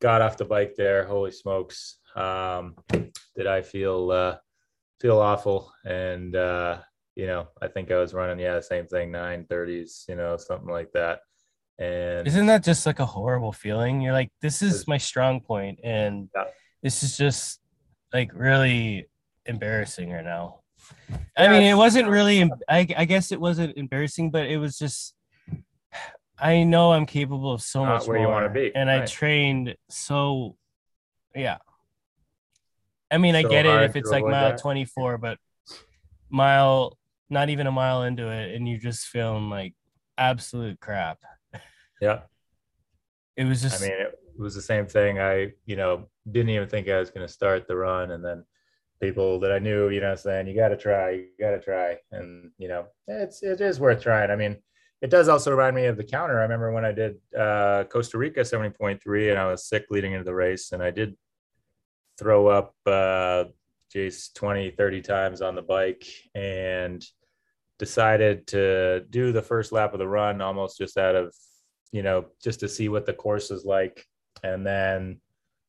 [0.00, 2.74] got off the bike there holy smokes um
[3.36, 4.36] did i feel uh
[5.00, 6.78] feel awful and uh
[7.14, 10.70] you know i think i was running yeah the same thing 930s you know something
[10.70, 11.20] like that
[11.78, 14.00] and Isn't that just like a horrible feeling?
[14.00, 16.44] You're like, this is my strong point, and Yeah.
[16.82, 17.60] this is just
[18.14, 19.10] like really
[19.44, 20.60] embarrassing right now.
[21.36, 22.42] I mean, it wasn't really.
[22.68, 25.14] I, I guess it wasn't embarrassing, but it was just.
[26.38, 29.06] I know I'm capable of so Not much where you wanna more, be, and I
[29.06, 30.56] trained so.
[31.34, 31.58] Yeah.
[33.10, 34.58] I mean, I get it if it's like mile that.
[34.58, 35.38] 24, but
[36.28, 36.98] mile,
[37.30, 39.74] not even a mile into it, and you're just feeling like
[40.18, 41.18] absolute crap.
[42.00, 42.20] yeah
[43.36, 45.20] It was just I mean, it was the same thing.
[45.20, 48.10] I, you know, didn't even think I was going to start the run.
[48.10, 48.44] And then
[49.00, 51.96] people that I knew, you know, saying, you got to try, you got to try.
[52.12, 54.30] And, you know, it's, it is worth trying.
[54.30, 54.56] I mean,
[55.02, 56.38] it does also remind me of the counter.
[56.38, 60.24] I remember when I did uh, Costa Rica 70.3 and I was sick leading into
[60.24, 61.16] the race and I did
[62.18, 63.44] throw up uh,
[63.94, 67.04] Jace 20, 30 times on the bike and
[67.78, 71.34] decided to do the first lap of the run almost just out of,
[71.92, 74.06] you know, just to see what the course is like.
[74.42, 75.20] And then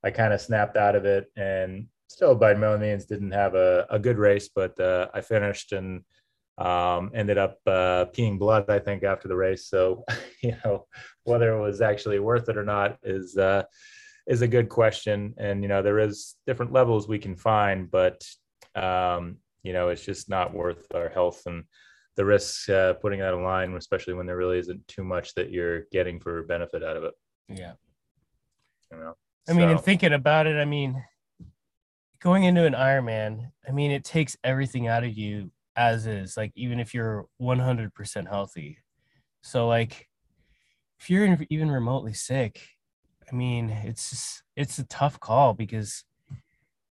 [0.03, 3.85] I kind of snapped out of it and still by no means didn't have a,
[3.89, 6.03] a good race, but uh, I finished and
[6.57, 9.67] um, ended up uh, peeing blood, I think, after the race.
[9.67, 10.03] So,
[10.41, 10.85] you know,
[11.23, 13.63] whether it was actually worth it or not is uh,
[14.25, 15.33] is a good question.
[15.37, 18.23] And you know, there is different levels we can find, but
[18.75, 21.63] um, you know, it's just not worth our health and
[22.15, 25.51] the risks uh, putting that in line, especially when there really isn't too much that
[25.51, 27.13] you're getting for benefit out of it.
[27.47, 27.73] Yeah.
[28.91, 29.13] You know.
[29.47, 31.01] I mean, and thinking about it, I mean,
[32.19, 36.51] going into an Ironman, I mean, it takes everything out of you as is, like
[36.55, 38.79] even if you're 100% healthy.
[39.41, 40.07] So like
[40.99, 42.61] if you're even remotely sick,
[43.31, 46.03] I mean, it's just, it's a tough call because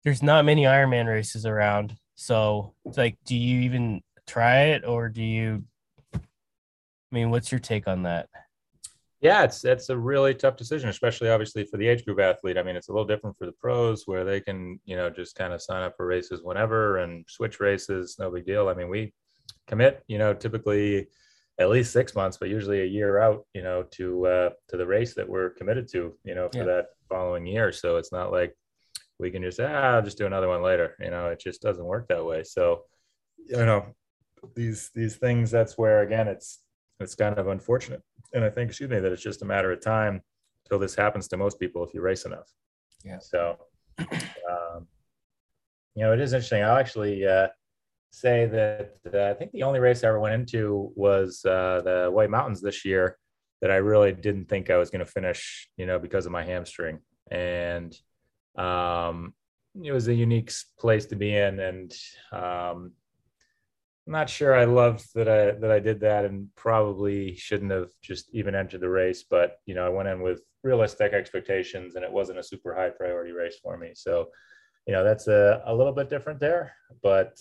[0.05, 1.97] there's not many Ironman races around.
[2.15, 5.65] So it's like, do you even try it or do you?
[6.15, 6.21] I
[7.11, 8.29] mean, what's your take on that?
[9.21, 12.57] Yeah, it's it's a really tough decision, especially obviously for the age group athlete.
[12.57, 15.35] I mean, it's a little different for the pros where they can, you know, just
[15.35, 18.69] kind of sign up for races whenever and switch races, no big deal.
[18.69, 19.13] I mean, we
[19.67, 21.09] commit, you know, typically
[21.59, 24.87] at least six months, but usually a year out, you know, to uh, to the
[24.87, 26.65] race that we're committed to, you know, for yeah.
[26.65, 27.73] that following year.
[27.73, 28.57] So it's not like
[29.19, 30.95] we can just say, ah, I'll just do another one later.
[31.01, 32.45] You know, it just doesn't work that way.
[32.45, 32.85] So,
[33.37, 33.87] you know,
[34.55, 35.51] these these things.
[35.51, 36.61] That's where again, it's
[37.01, 39.81] it's kind of unfortunate and I think, excuse me, that it's just a matter of
[39.81, 40.23] time
[40.69, 42.53] till this happens to most people if you race enough.
[43.05, 43.19] Yeah.
[43.21, 43.57] So,
[43.99, 44.87] um,
[45.95, 46.63] you know, it is interesting.
[46.63, 47.49] I'll actually uh,
[48.11, 52.11] say that uh, I think the only race I ever went into was uh, the
[52.11, 53.17] White Mountains this year
[53.61, 56.45] that I really didn't think I was going to finish, you know, because of my
[56.45, 57.01] hamstring.
[57.31, 57.97] And
[58.57, 59.35] um,
[59.83, 61.59] it was a unique place to be in.
[61.59, 61.97] And
[62.31, 62.93] um,
[64.09, 67.91] I'm not sure I loved that I that I did that and probably shouldn't have
[68.01, 69.23] just even entered the race.
[69.23, 72.89] But you know, I went in with realistic expectations and it wasn't a super high
[72.89, 73.91] priority race for me.
[73.95, 74.31] So,
[74.87, 76.75] you know, that's a, a little bit different there.
[77.03, 77.39] But,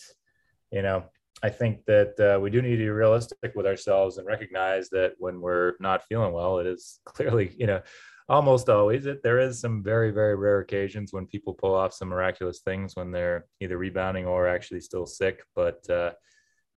[0.69, 1.05] you know,
[1.41, 5.13] I think that uh, we do need to be realistic with ourselves and recognize that
[5.19, 7.81] when we're not feeling well, it is clearly, you know,
[8.29, 12.09] almost always it there is some very very rare occasions when people pull off some
[12.09, 16.11] miraculous things when they're either rebounding or actually still sick but uh,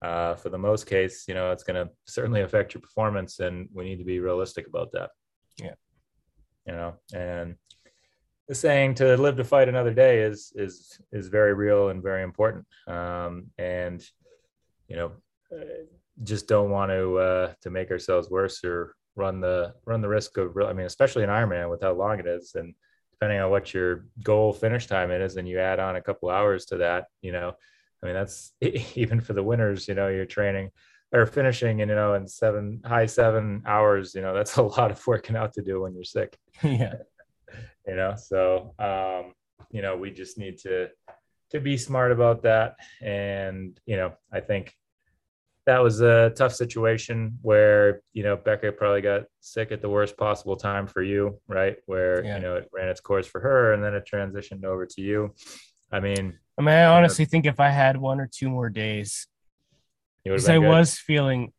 [0.02, 3.68] uh, for the most case, you know, it's going to certainly affect your performance, and
[3.72, 5.10] we need to be realistic about that.
[5.58, 5.74] Yeah,
[6.66, 7.56] you know, and
[8.48, 12.22] the saying "to live to fight another day" is is is very real and very
[12.22, 12.66] important.
[12.86, 14.02] Um, and
[14.88, 15.12] you know,
[16.22, 20.38] just don't want to uh, to make ourselves worse or run the run the risk
[20.38, 20.56] of.
[20.56, 22.74] I mean, especially in Ironman with how long it is, and
[23.12, 26.64] depending on what your goal finish time is, and you add on a couple hours
[26.66, 27.54] to that, you know
[28.02, 30.70] I mean, that's even for the winners, you know, you're training
[31.12, 34.90] or finishing, and, you know, in seven high seven hours, you know, that's a lot
[34.90, 36.36] of working out to do when you're sick.
[36.62, 36.94] yeah.
[37.86, 39.32] you know, so, um,
[39.70, 40.88] you know, we just need to,
[41.50, 42.76] to be smart about that.
[43.02, 44.74] And, you know, I think
[45.66, 50.16] that was a tough situation where, you know, Becca probably got sick at the worst
[50.16, 51.76] possible time for you, right?
[51.86, 52.36] Where, yeah.
[52.36, 55.34] you know, it ran its course for her and then it transitioned over to you.
[55.92, 59.26] I mean, I mean, I honestly think if I had one or two more days,
[60.24, 60.68] because I good.
[60.68, 61.52] was feeling,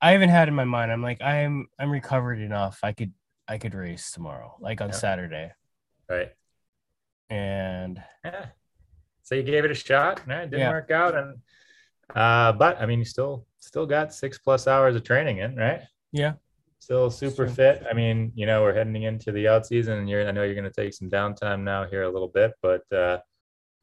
[0.00, 2.80] I even had in my mind, I'm like, I'm I'm recovered enough.
[2.82, 3.12] I could
[3.48, 4.94] I could race tomorrow, like on yeah.
[4.94, 5.52] Saturday.
[6.08, 6.32] Right.
[7.28, 8.46] And yeah.
[9.22, 10.20] So you gave it a shot.
[10.24, 10.70] and it didn't yeah.
[10.70, 11.14] work out.
[11.16, 11.38] And
[12.14, 15.82] uh, but I mean, you still still got six plus hours of training in, right?
[16.12, 16.34] Yeah.
[16.78, 17.84] Still super fit.
[17.88, 20.54] I mean, you know, we're heading into the out season, and you're I know you're
[20.54, 23.18] going to take some downtime now here a little bit, but uh,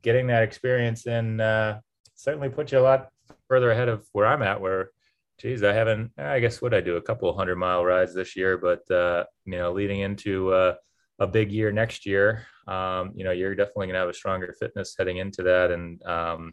[0.01, 1.79] getting that experience in uh,
[2.15, 3.10] certainly put you a lot
[3.47, 4.60] further ahead of where I'm at.
[4.60, 4.91] Where,
[5.39, 6.12] geez, I haven't.
[6.17, 9.57] I guess what I do a couple hundred mile rides this year, but uh, you
[9.57, 10.75] know, leading into uh,
[11.19, 14.95] a big year next year, um, you know, you're definitely gonna have a stronger fitness
[14.97, 16.51] heading into that, and um,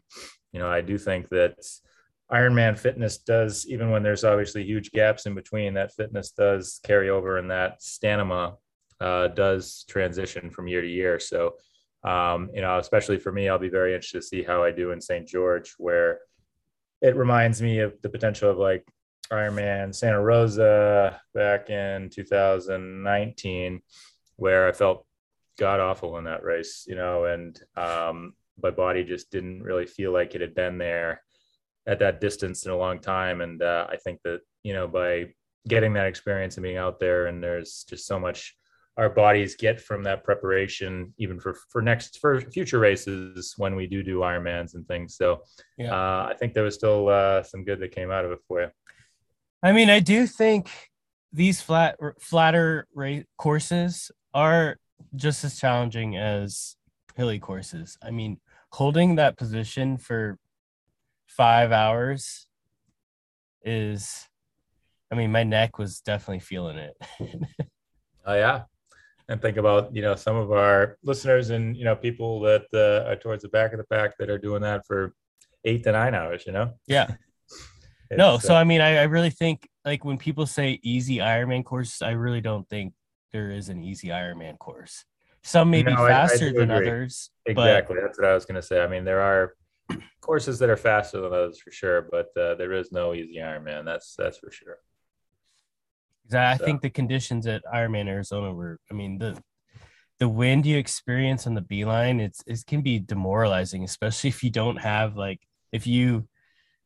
[0.51, 1.55] you know, I do think that.
[2.31, 7.07] Ironman fitness does, even when there's obviously huge gaps in between, that fitness does carry
[7.07, 8.55] over and that stamina
[8.99, 11.19] uh, does transition from year to year.
[11.19, 11.53] So,
[12.05, 14.91] um, you know, especially for me, I'll be very interested to see how I do
[14.91, 15.27] in St.
[15.27, 16.19] George, where
[17.01, 18.85] it reminds me of the potential of like
[19.31, 23.81] Ironman Santa Rosa back in 2019,
[24.37, 25.05] where I felt
[25.57, 30.11] god awful in that race, you know, and um, my body just didn't really feel
[30.11, 31.21] like it had been there
[31.87, 33.41] at that distance in a long time.
[33.41, 35.33] And uh, I think that, you know, by
[35.67, 37.27] getting that experience and being out there.
[37.27, 38.55] And there's just so much
[38.97, 43.87] our bodies get from that preparation, even for for next for future races when we
[43.87, 45.15] do do Ironmans and things.
[45.17, 45.41] So
[45.77, 45.93] yeah.
[45.93, 48.61] uh, I think there was still uh, some good that came out of it for
[48.61, 48.67] you.
[49.61, 50.69] I mean, I do think
[51.33, 54.77] these flat flatter rate courses are
[55.15, 56.77] just as challenging as
[57.15, 57.97] hilly courses.
[58.01, 58.39] I mean,
[58.71, 60.37] holding that position for
[61.27, 62.47] five hours
[63.63, 64.27] is
[65.11, 66.95] I mean, my neck was definitely feeling it.
[68.25, 68.63] oh yeah.
[69.27, 73.09] And think about, you know, some of our listeners and, you know, people that uh,
[73.09, 75.15] are towards the back of the pack that are doing that for
[75.63, 76.73] eight to nine hours, you know?
[76.85, 77.15] Yeah.
[78.11, 78.37] no.
[78.37, 82.01] So, uh, I mean, I, I really think like when people say easy Ironman course
[82.01, 82.93] I really don't think
[83.33, 85.05] there is an easy Ironman course.
[85.43, 86.87] Some may no, be faster I, I than agree.
[86.87, 87.29] others.
[87.45, 87.95] Exactly.
[87.95, 88.01] But...
[88.03, 88.81] That's what I was going to say.
[88.81, 89.53] I mean, there are
[90.21, 93.85] courses that are faster than others for sure, but uh, there is no easy Ironman.
[93.85, 94.77] That's that's for sure.
[96.33, 96.65] I so.
[96.65, 99.41] think the conditions at Ironman Arizona were, I mean, the
[100.19, 104.49] the wind you experience on the beeline, it's it can be demoralizing, especially if you
[104.49, 106.27] don't have like if you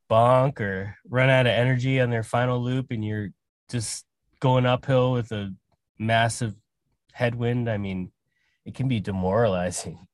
[0.10, 3.30] bonk or run out of energy on their final loop and you're
[3.70, 4.06] just
[4.40, 5.54] going uphill with a
[6.00, 6.56] massive
[7.14, 7.70] headwind.
[7.70, 8.12] I mean,
[8.66, 10.08] it can be demoralizing.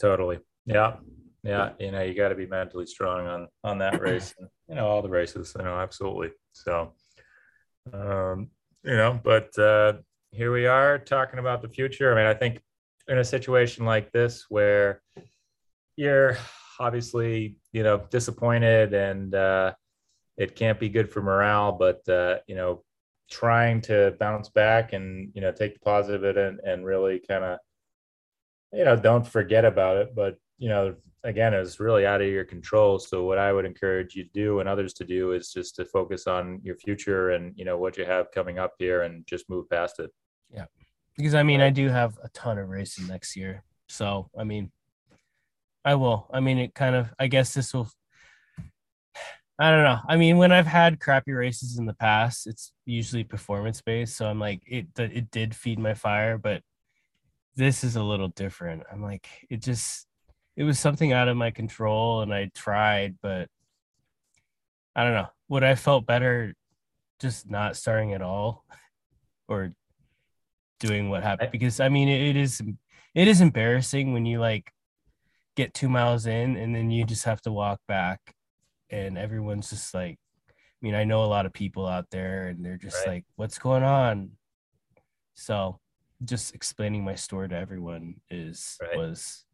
[0.00, 0.38] Totally.
[0.64, 0.96] Yeah.
[1.42, 1.70] Yeah.
[1.80, 4.34] You know, you got to be mentally strong on on that race.
[4.38, 5.54] And, you know, all the races.
[5.58, 6.30] You know, absolutely.
[6.52, 6.92] So
[7.92, 8.48] um,
[8.84, 9.94] you know, but uh,
[10.30, 12.12] here we are talking about the future.
[12.12, 12.60] I mean, I think
[13.08, 15.02] in a situation like this where
[15.96, 16.36] you're
[16.78, 19.72] obviously, you know, disappointed and uh,
[20.36, 22.82] it can't be good for morale, but, uh, you know,
[23.30, 27.58] trying to bounce back and, you know, take the positive and, and really kind of,
[28.72, 32.44] you know, don't forget about it, but, you know, again is really out of your
[32.44, 32.98] control.
[32.98, 35.84] So what i would encourage you to do and others to do is just to
[35.84, 39.48] focus on your future and you know what you have coming up here and just
[39.48, 40.10] move past it.
[40.50, 40.66] Yeah.
[41.16, 43.64] Because i mean i do have a ton of racing next year.
[43.88, 44.72] So i mean
[45.84, 46.28] i will.
[46.32, 47.88] I mean it kind of i guess this will
[49.58, 50.00] i don't know.
[50.08, 54.16] I mean when i've had crappy races in the past it's usually performance based.
[54.16, 56.62] So i'm like it it did feed my fire but
[57.54, 58.82] this is a little different.
[58.90, 60.06] I'm like it just
[60.56, 63.48] it was something out of my control and I tried, but
[64.94, 65.28] I don't know.
[65.48, 66.54] Would I felt better
[67.20, 68.64] just not starting at all
[69.48, 69.72] or
[70.80, 71.50] doing what happened?
[71.52, 72.60] Because I mean, it is
[73.14, 74.70] it is embarrassing when you like
[75.56, 78.20] get two miles in and then you just have to walk back
[78.90, 82.64] and everyone's just like I mean, I know a lot of people out there and
[82.64, 83.08] they're just right.
[83.08, 84.32] like, what's going on?
[85.34, 85.78] So
[86.24, 88.96] just explaining my story to everyone is right.
[88.96, 89.44] was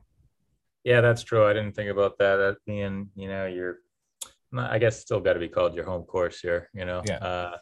[0.84, 1.46] yeah, that's true.
[1.46, 2.36] I didn't think about that.
[2.36, 3.78] That being, you know, your,
[4.56, 6.70] I guess, still got to be called your home course here.
[6.74, 7.18] You know, yeah.
[7.18, 7.56] Uh,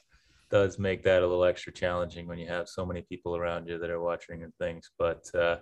[0.51, 3.79] does make that a little extra challenging when you have so many people around you
[3.79, 4.91] that are watching and things.
[4.99, 5.57] But uh,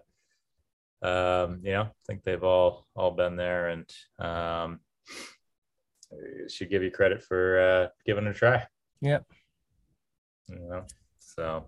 [1.03, 4.81] um, you know, I think they've all all been there, and um,
[6.49, 8.67] should give you credit for uh, giving it a try.
[9.01, 9.25] Yep.
[10.49, 10.85] You know,
[11.19, 11.65] so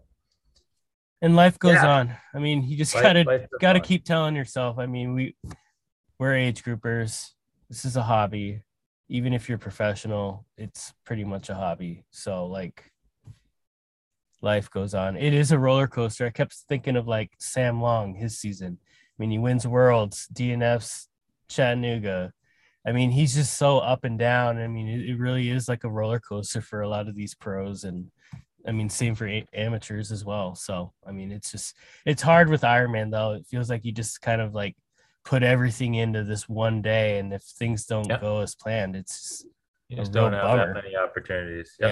[1.22, 1.98] and life goes yeah.
[1.98, 2.16] on.
[2.34, 4.78] I mean, you just life, gotta gotta keep telling yourself.
[4.78, 5.34] I mean, we
[6.18, 7.30] we're age groupers.
[7.68, 8.62] This is a hobby.
[9.08, 12.04] Even if you're professional, it's pretty much a hobby.
[12.10, 12.90] So like
[14.42, 15.16] life goes on.
[15.16, 16.26] It is a roller coaster.
[16.26, 18.78] I kept thinking of like Sam Long, his season.
[18.82, 21.06] I mean, he wins worlds, DNFs,
[21.48, 22.32] Chattanooga.
[22.86, 24.58] I mean, he's just so up and down.
[24.58, 27.34] I mean, it, it really is like a roller coaster for a lot of these
[27.34, 27.84] pros.
[27.84, 28.10] And
[28.66, 30.54] I mean, same for amateurs as well.
[30.54, 33.32] So, I mean, it's just, it's hard with Ironman though.
[33.32, 34.76] It feels like you just kind of like
[35.26, 38.22] put everything into this one day, and if things don't yep.
[38.22, 39.44] go as planned, it's
[39.88, 40.72] you just don't have bummer.
[40.72, 41.74] that many opportunities.
[41.80, 41.90] Yep.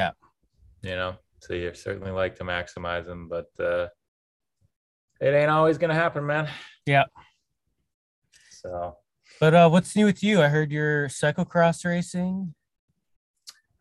[0.83, 3.89] Yeah, you know, so you certainly like to maximize them, but uh,
[5.21, 6.49] it ain't always gonna happen, man.
[6.87, 7.05] Yeah.
[8.51, 8.97] So.
[9.41, 10.41] But uh, what's new with you?
[10.41, 12.55] I heard you're cyclocross racing.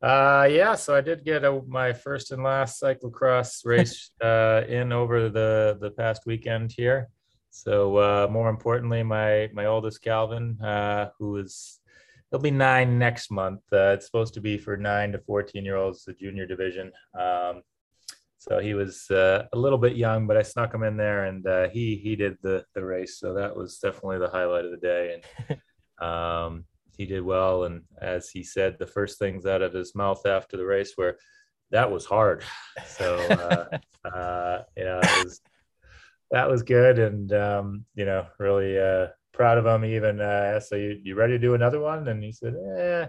[0.02, 4.92] Uh, yeah, so I did get a, my first and last cyclocross race uh, in
[4.92, 7.10] over the the past weekend here.
[7.54, 11.80] So uh, more importantly, my my oldest Calvin, uh, who is
[12.32, 13.62] he'll be nine next month.
[13.72, 16.92] Uh, it's supposed to be for nine to fourteen year olds, the junior division.
[17.18, 17.62] Um,
[18.40, 21.46] so he was uh, a little bit young, but I snuck him in there, and
[21.46, 23.20] uh, he he did the the race.
[23.20, 25.60] So that was definitely the highlight of the day, and
[26.10, 26.66] um,
[26.98, 27.66] he did well.
[27.66, 31.20] And as he said, the first things out of his mouth after the race were,
[31.70, 32.44] "That was hard."
[32.88, 33.78] So uh,
[34.08, 35.40] uh, yeah, it was
[36.34, 39.86] that was good, and um, you know, really uh, proud of him.
[39.86, 42.08] Even uh, so, you, you ready to do another one?
[42.08, 43.08] And he said, "Eh,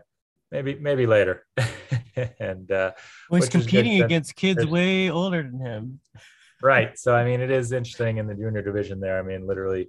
[0.52, 1.46] maybe maybe later.
[2.38, 2.92] and uh,
[3.30, 6.00] well, he's competing against kids way older than him.
[6.62, 6.98] Right.
[6.98, 9.18] So I mean, it is interesting in the junior division there.
[9.18, 9.88] I mean, literally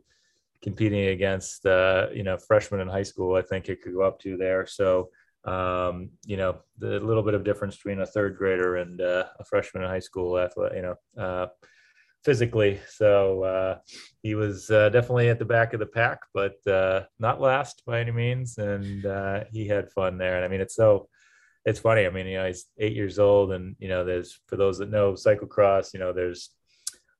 [0.62, 3.36] competing against uh, you know freshmen in high school.
[3.36, 4.66] I think it could go up to there.
[4.66, 5.10] So
[5.44, 9.44] um, you know the little bit of difference between a third grader and uh, a
[9.44, 10.72] freshman in high school athlete.
[10.74, 11.22] You know.
[11.22, 11.48] Uh,
[12.26, 12.82] physically.
[12.90, 13.78] So uh,
[14.24, 18.02] he was uh, definitely at the back of the pack, but uh, not last by
[18.02, 18.58] any means.
[18.58, 20.36] And uh, he had fun there.
[20.36, 21.08] And I mean, it's so
[21.66, 22.06] it's funny.
[22.06, 24.90] I mean, you know, he's eight years old, and you know, there's for those that
[24.90, 26.50] know cyclocross, you know, there's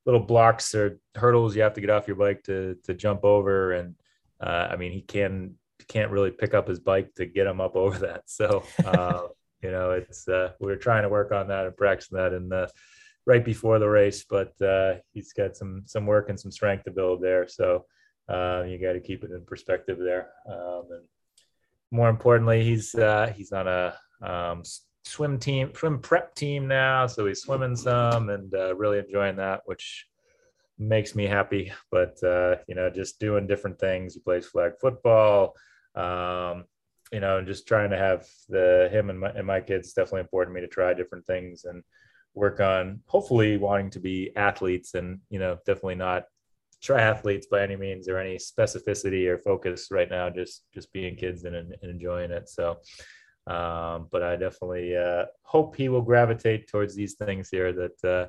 [0.04, 3.72] little blocks or hurdles you have to get off your bike to to jump over.
[3.72, 3.94] And
[4.40, 5.54] uh, I mean, he can
[5.88, 8.24] can't really pick up his bike to get him up over that.
[8.26, 8.64] So.
[8.84, 9.28] Uh,
[9.62, 10.28] you know, it's
[10.60, 12.70] we are trying to work on that and practicing that the
[13.26, 16.90] right before the race, but uh, he's got some some work and some strength to
[16.90, 17.46] build there.
[17.48, 17.84] So
[18.28, 20.30] uh, you got to keep it in perspective there.
[20.48, 21.04] Um, and
[21.90, 24.62] more importantly, he's uh, he's on a um,
[25.04, 29.62] swim team, swim prep team now, so he's swimming some and uh, really enjoying that,
[29.66, 30.06] which
[30.78, 31.72] makes me happy.
[31.90, 34.14] But uh, you know, just doing different things.
[34.14, 35.54] He plays flag football.
[35.94, 36.64] Um,
[37.12, 40.22] you know, and just trying to have the him and my, and my kids definitely
[40.22, 41.84] important to me to try different things and
[42.36, 46.26] work on hopefully wanting to be athletes and you know definitely not
[46.82, 51.44] triathletes by any means or any specificity or focus right now just just being kids
[51.44, 52.48] and, and enjoying it.
[52.48, 52.78] So
[53.48, 58.26] um, but i definitely uh, hope he will gravitate towards these things here that uh,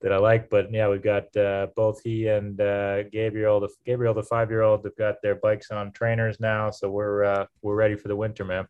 [0.00, 0.50] that i like.
[0.50, 4.62] But yeah we've got uh, both he and uh, gabriel the gabriel the five year
[4.62, 6.70] old they've got their bikes on trainers now.
[6.70, 8.66] So we're uh, we're ready for the winter man.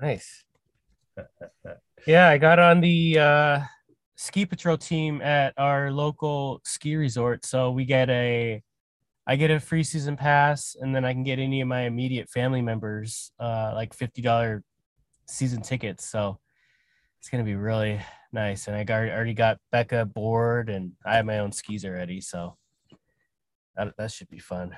[0.00, 0.44] Nice.
[2.06, 3.60] Yeah i got on the uh
[4.16, 7.44] ski patrol team at our local ski resort.
[7.44, 8.62] So we get a
[9.26, 12.28] I get a free season pass and then I can get any of my immediate
[12.28, 14.62] family members uh like $50
[15.26, 16.08] season tickets.
[16.08, 16.38] So
[17.18, 18.00] it's going to be really
[18.32, 22.20] nice and I got, already got Becca board and I have my own skis already,
[22.20, 22.56] so
[23.76, 24.76] that, that should be fun.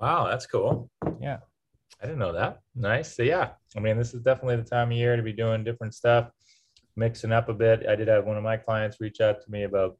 [0.00, 0.90] Wow, that's cool.
[1.20, 1.38] Yeah.
[2.00, 2.60] I didn't know that.
[2.74, 3.16] Nice.
[3.16, 5.94] So yeah, I mean, this is definitely the time of year to be doing different
[5.94, 6.30] stuff
[6.96, 7.86] mixing up a bit.
[7.88, 9.96] I did have one of my clients reach out to me about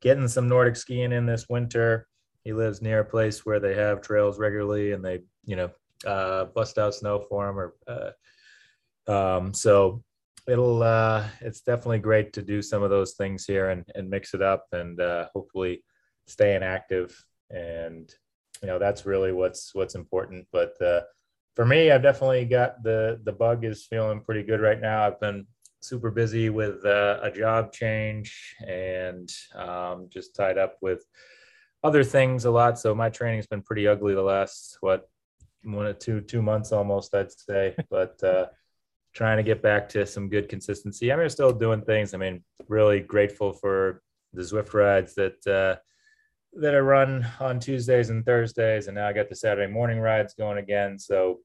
[0.00, 2.06] getting some Nordic skiing in this winter.
[2.44, 5.70] He lives near a place where they have trails regularly and they, you know,
[6.06, 10.02] uh, bust out snow for him or, uh, um, so
[10.48, 14.34] it'll, uh, it's definitely great to do some of those things here and, and mix
[14.34, 15.84] it up and, uh, hopefully
[16.26, 17.16] staying active.
[17.50, 18.12] And,
[18.60, 20.46] you know, that's really what's, what's important.
[20.50, 21.02] But, uh,
[21.54, 25.06] for me, I've definitely got the, the bug is feeling pretty good right now.
[25.06, 25.46] I've been
[25.82, 31.04] super busy with uh, a job change and um, just tied up with
[31.84, 32.78] other things a lot.
[32.78, 35.08] So my training's been pretty ugly the last what
[35.64, 37.74] one or two two months almost, I'd say.
[37.90, 38.46] But uh,
[39.12, 41.12] trying to get back to some good consistency.
[41.12, 42.14] I mean, still doing things.
[42.14, 44.02] I mean, really grateful for
[44.32, 45.80] the Zwift rides that uh,
[46.54, 50.34] that I run on Tuesdays and Thursdays, and now I got the Saturday morning rides
[50.34, 50.98] going again.
[50.98, 51.40] So,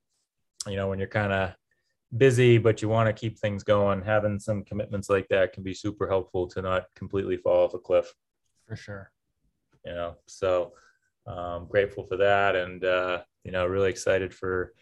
[0.68, 1.54] you know, when you're kind of
[2.16, 5.74] busy, but you want to keep things going, having some commitments like that can be
[5.74, 8.14] super helpful to not completely fall off a cliff.
[8.68, 9.12] For sure.
[9.86, 10.74] You know, so
[11.26, 14.74] um, grateful for that, and uh, you know, really excited for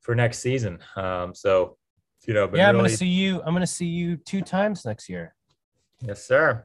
[0.00, 0.78] for next season.
[0.96, 1.76] Um, so,
[2.26, 2.88] you know, yeah, I'm really...
[2.88, 3.42] gonna see you.
[3.44, 5.34] I'm gonna see you two times next year.
[6.00, 6.64] Yes, sir.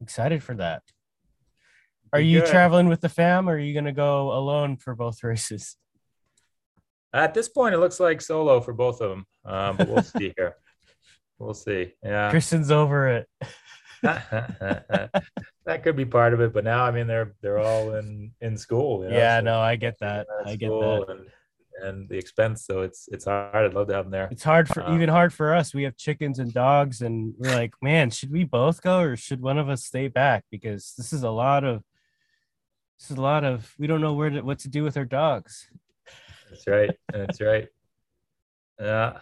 [0.00, 0.82] Excited for that.
[2.12, 2.50] Are you good.
[2.50, 5.76] traveling with the fam, or are you gonna go alone for both races?
[7.12, 10.32] At this point, it looks like solo for both of them, um, but we'll see
[10.36, 10.56] here.
[11.38, 11.94] We'll see.
[12.04, 13.28] Yeah, Kristen's over it.
[14.02, 18.56] that could be part of it, but now I mean they're they're all in in
[18.56, 19.04] school.
[19.04, 19.16] You know?
[19.16, 20.26] Yeah, so no, I get that.
[20.44, 21.06] I get that.
[21.08, 21.26] And,
[21.82, 23.54] and the expense, so it's it's hard.
[23.54, 24.28] I'd love to have them there.
[24.30, 25.74] It's hard for uh, even hard for us.
[25.74, 29.40] We have chickens and dogs, and we're like, man, should we both go or should
[29.40, 30.44] one of us stay back?
[30.50, 31.82] Because this is a lot of
[32.98, 35.04] this is a lot of we don't know where to, what to do with our
[35.04, 35.68] dogs.
[36.50, 36.90] That's right.
[37.12, 37.68] That's right.
[38.80, 39.18] Yeah.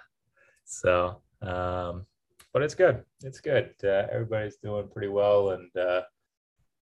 [0.64, 2.06] So, um,
[2.52, 3.02] but it's good.
[3.22, 3.74] It's good.
[3.84, 6.02] Uh, everybody's doing pretty well and uh,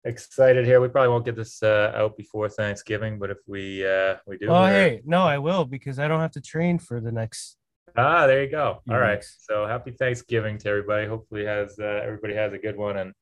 [0.05, 0.81] excited here.
[0.81, 4.49] We probably won't get this uh, out before Thanksgiving, but if we uh, we do,
[4.49, 7.57] oh hey, no, I will because I don't have to train for the next.
[7.97, 8.83] Ah, there you go.
[8.91, 9.25] All right.
[9.41, 11.07] So happy Thanksgiving to everybody.
[11.07, 13.15] Hopefully, has uh, everybody has a good one and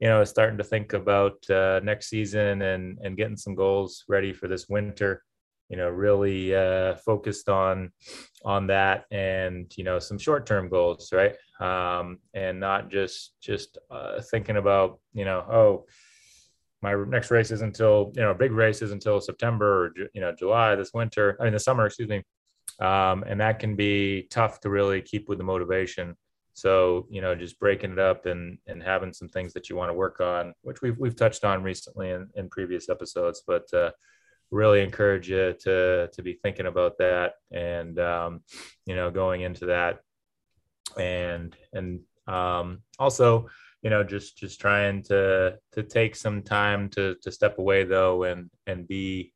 [0.00, 4.04] you know is starting to think about uh, next season and and getting some goals
[4.08, 5.22] ready for this winter
[5.68, 7.90] you know really uh, focused on
[8.44, 13.78] on that and you know some short term goals right um, and not just just
[13.90, 15.86] uh, thinking about you know oh
[16.82, 20.34] my next race is until you know big race is until september or you know
[20.38, 22.22] july this winter i mean the summer excuse me
[22.80, 26.16] um, and that can be tough to really keep with the motivation.
[26.54, 29.90] So you know, just breaking it up and and having some things that you want
[29.90, 33.90] to work on, which we've we've touched on recently in, in previous episodes, but uh,
[34.50, 38.40] really encourage you to to be thinking about that and um,
[38.86, 40.00] you know going into that.
[40.98, 43.48] And and um, also
[43.82, 48.24] you know just just trying to to take some time to to step away though
[48.24, 49.32] and and be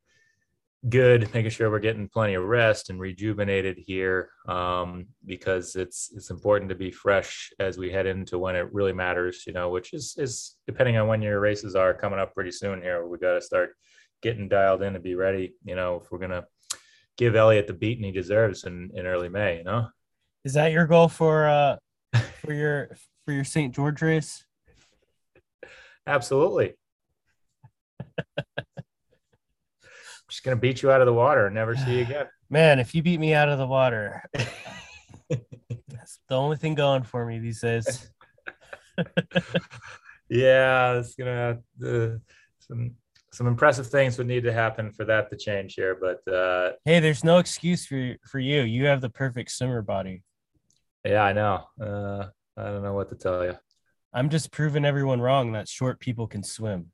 [0.87, 6.29] good making sure we're getting plenty of rest and rejuvenated here um, because it's it's
[6.29, 9.93] important to be fresh as we head into when it really matters you know which
[9.93, 13.05] is is depending on when your races are coming up pretty soon here.
[13.05, 13.75] We got to start
[14.21, 16.45] getting dialed in to be ready you know if we're gonna
[17.17, 19.87] give elliot the beating he deserves in in early may you know
[20.43, 21.77] Is that your goal for uh
[22.41, 22.95] for your
[23.25, 23.73] for your St.
[23.73, 24.43] George race?
[26.07, 26.73] absolutely
[30.29, 32.95] just gonna beat you out of the water and never see you again Man, if
[32.95, 34.23] you beat me out of the water,
[35.29, 38.09] that's the only thing going for me these days.
[40.29, 42.07] yeah, it's gonna uh,
[42.57, 42.95] some
[43.31, 45.95] some impressive things would need to happen for that to change here.
[45.99, 48.61] But uh, Hey, there's no excuse for for you.
[48.61, 50.23] You have the perfect swimmer body.
[51.05, 51.63] yeah, I know.
[51.81, 52.27] Uh,
[52.57, 53.57] I don't know what to tell you.
[54.13, 56.87] I'm just proving everyone wrong that short people can swim.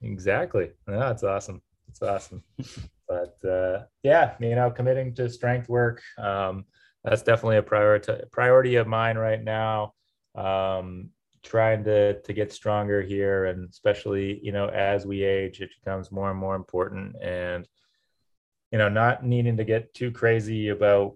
[0.00, 0.70] Exactly.
[0.86, 1.60] That's awesome.
[1.86, 2.42] That's awesome.
[3.08, 6.00] but uh, yeah, you know, committing to strength work.
[6.18, 6.64] Um,
[7.04, 9.92] that's definitely a priority priority of mine right now.
[10.34, 11.10] Um,
[11.42, 16.12] trying to to get stronger here, and especially you know as we age, it becomes
[16.12, 17.16] more and more important.
[17.22, 17.66] And
[18.70, 21.14] you know, not needing to get too crazy about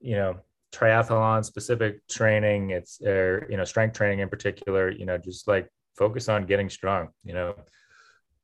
[0.00, 0.36] you know
[0.72, 2.70] triathlon specific training.
[2.70, 4.90] It's or you know strength training in particular.
[4.90, 7.08] You know, just like focus on getting strong.
[7.24, 7.54] You know,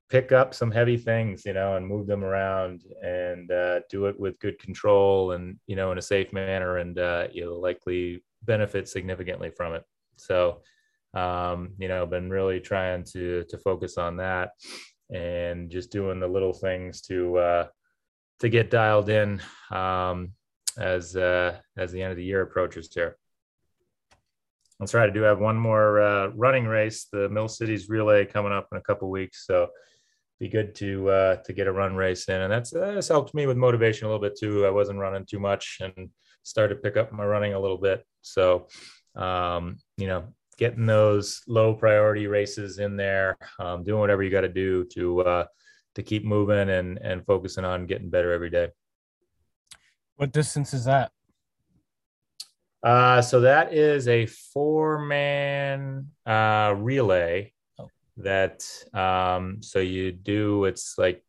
[0.09, 4.19] pick up some heavy things, you know, and move them around and uh, do it
[4.19, 6.79] with good control and, you know, in a safe manner.
[6.79, 9.85] And uh, you'll likely benefit significantly from it.
[10.17, 10.63] So,
[11.17, 14.51] um, you know, been really trying to, to focus on that
[15.13, 17.67] and just doing the little things to, uh,
[18.41, 19.41] to get dialed in
[19.71, 20.33] um,
[20.79, 23.17] as, uh, as the end of the year approaches here.
[24.79, 25.09] That's right.
[25.09, 28.79] I do have one more uh, running race, the Mill Cities Relay, coming up in
[28.79, 29.47] a couple weeks.
[29.47, 29.69] So
[30.39, 33.47] be good to uh, to get a run race in, and that's that's helped me
[33.47, 34.67] with motivation a little bit too.
[34.67, 36.11] I wasn't running too much and
[36.43, 38.05] started to pick up my running a little bit.
[38.21, 38.69] So,
[39.17, 40.25] um, you know,
[40.57, 45.21] getting those low priority races in there, um, doing whatever you got to do to
[45.23, 45.45] uh,
[45.95, 48.71] to keep moving and and focusing on getting better every day.
[50.17, 51.11] What distance is that?
[52.83, 57.89] Uh, so that is a four man uh, relay Oh.
[58.19, 61.23] that um, so you do it's like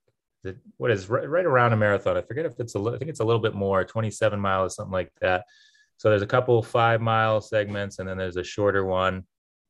[0.44, 2.16] the, what is right, right around a marathon.
[2.16, 4.94] I forget if it's a I think it's a little bit more, 27 miles, something
[4.94, 5.46] like that.
[5.98, 9.24] So there's a couple five mile segments and then there's a shorter one.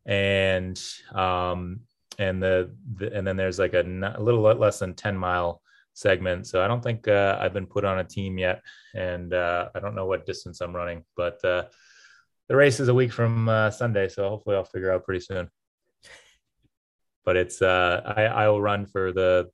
[0.05, 0.82] And
[1.13, 1.82] um,
[2.19, 3.84] and the, the and then there's like a,
[4.19, 5.61] little less than 10 mile
[5.93, 6.47] segment.
[6.47, 8.61] So I don't think uh, I've been put on a team yet,
[8.95, 11.65] and uh, I don't know what distance I'm running, but uh,
[12.47, 15.49] the race is a week from uh, Sunday, so hopefully I'll figure out pretty soon.
[17.25, 19.49] But it's uh, I I will run for the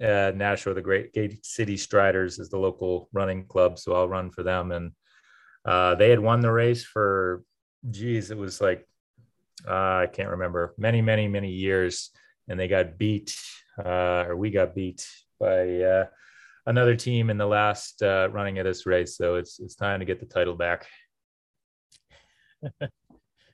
[0.00, 4.30] uh, Nashua, the Great Gate City Striders is the local running club, so I'll run
[4.30, 4.72] for them.
[4.72, 4.92] And
[5.68, 7.42] uh, they had won the race for,
[7.90, 8.88] geez, it was like
[9.66, 12.10] uh, I can't remember many many many years,
[12.48, 13.36] and they got beat
[13.84, 15.06] uh, or we got beat
[15.38, 16.06] by uh,
[16.66, 19.16] another team in the last uh, running of this race.
[19.16, 20.86] So it's it's time to get the title back.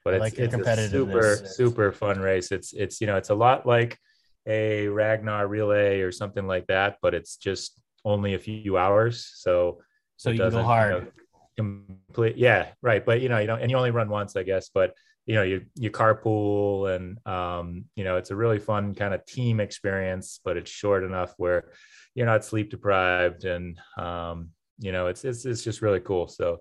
[0.05, 2.53] But it's like it's a super super fun race.
[2.53, 3.99] It's it's you know it's a lot like
[4.47, 9.33] a Ragnar relay or something like that, but it's just only a few hours.
[9.35, 9.81] So
[10.19, 10.93] So you can go hard.
[10.93, 11.11] know,
[11.57, 14.71] complete yeah right but you know you don't and you only run once i guess
[14.73, 14.95] but
[15.27, 19.25] you know you you carpool and um you know it's a really fun kind of
[19.27, 21.71] team experience but it's short enough where
[22.15, 26.61] you're not sleep deprived and um you know it's it's, it's just really cool so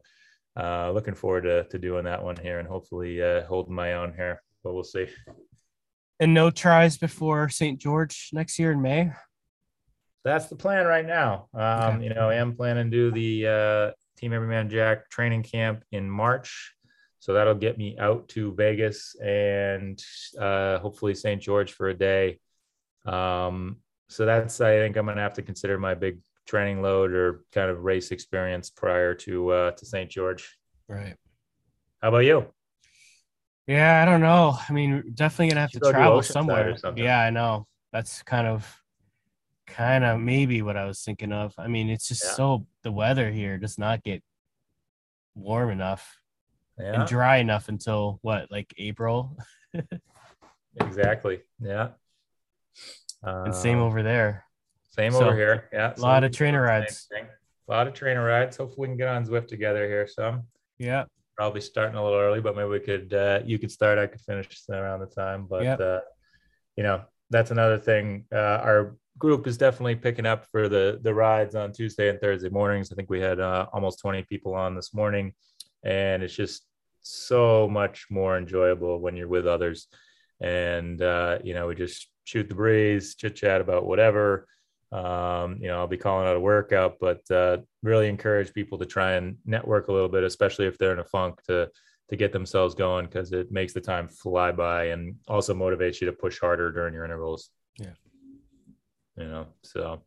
[0.56, 4.14] uh looking forward to, to doing that one here and hopefully uh holding my own
[4.16, 5.08] here but we'll see
[6.20, 7.80] And no tries before St.
[7.82, 9.12] George next year in May.
[10.24, 11.48] that's the plan right now.
[11.54, 12.04] Um, Okay.
[12.06, 16.10] you know, I am planning to do the uh, Team Everyman Jack training camp in
[16.10, 16.74] March.
[17.20, 20.02] So that'll get me out to Vegas and
[20.40, 21.42] uh, hopefully St.
[21.42, 22.40] George for a day.
[23.06, 23.78] Um,
[24.10, 27.46] so that's, I think I'm going to have to consider my big training load or
[27.52, 30.10] kind of race experience prior to uh, to St.
[30.10, 30.58] George.
[30.88, 31.16] Right.
[32.02, 32.48] How about you?
[33.68, 34.58] Yeah, I don't know.
[34.68, 36.76] I mean, definitely gonna have Should to travel somewhere.
[36.98, 37.66] Yeah, I know.
[37.94, 38.83] That's kind of,
[39.74, 41.54] kind of maybe what I was thinking of.
[41.58, 42.32] I mean, it's just Yeah.
[42.34, 44.24] so the weather here does not get
[45.36, 46.16] warm enough
[46.80, 49.36] Yeah, and dry enough until what, like April?
[50.80, 51.42] exactly.
[51.60, 51.90] Yeah.
[53.24, 54.46] And same Um, over there.
[54.90, 55.70] Same So, over here.
[55.74, 55.94] Yeah.
[55.98, 57.32] a lot of trainer do the same rides.
[57.68, 58.58] A lot of trainer rides.
[58.58, 60.08] Hopefully we can get on Zwift together here.
[60.08, 60.44] some.
[60.78, 61.06] Yeah.
[61.36, 64.22] probably starting a little early, but maybe we could uh you could start, I could
[64.22, 65.48] finish around the time.
[65.48, 65.80] But Yep.
[65.80, 66.00] uh
[66.76, 68.26] you know, that's another thing.
[68.32, 72.50] Uh our group is definitely picking up for the the rides on Tuesday and Thursday
[72.50, 72.92] mornings.
[72.92, 75.34] I think we had uh, almost 20 people on this morning
[75.84, 76.66] and it's just
[77.02, 79.88] so much more enjoyable when you're with others
[80.42, 84.48] and uh you know we just shoot the breeze chit chat about whatever
[84.92, 88.86] um you know i'll be calling out a workout but uh really encourage people to
[88.86, 91.70] try and network a little bit especially if they're in a funk to
[92.10, 96.06] to get themselves going because it makes the time fly by and also motivates you
[96.08, 97.50] to push harder during your intervals
[97.80, 97.94] Yeah.
[99.18, 100.04] you know so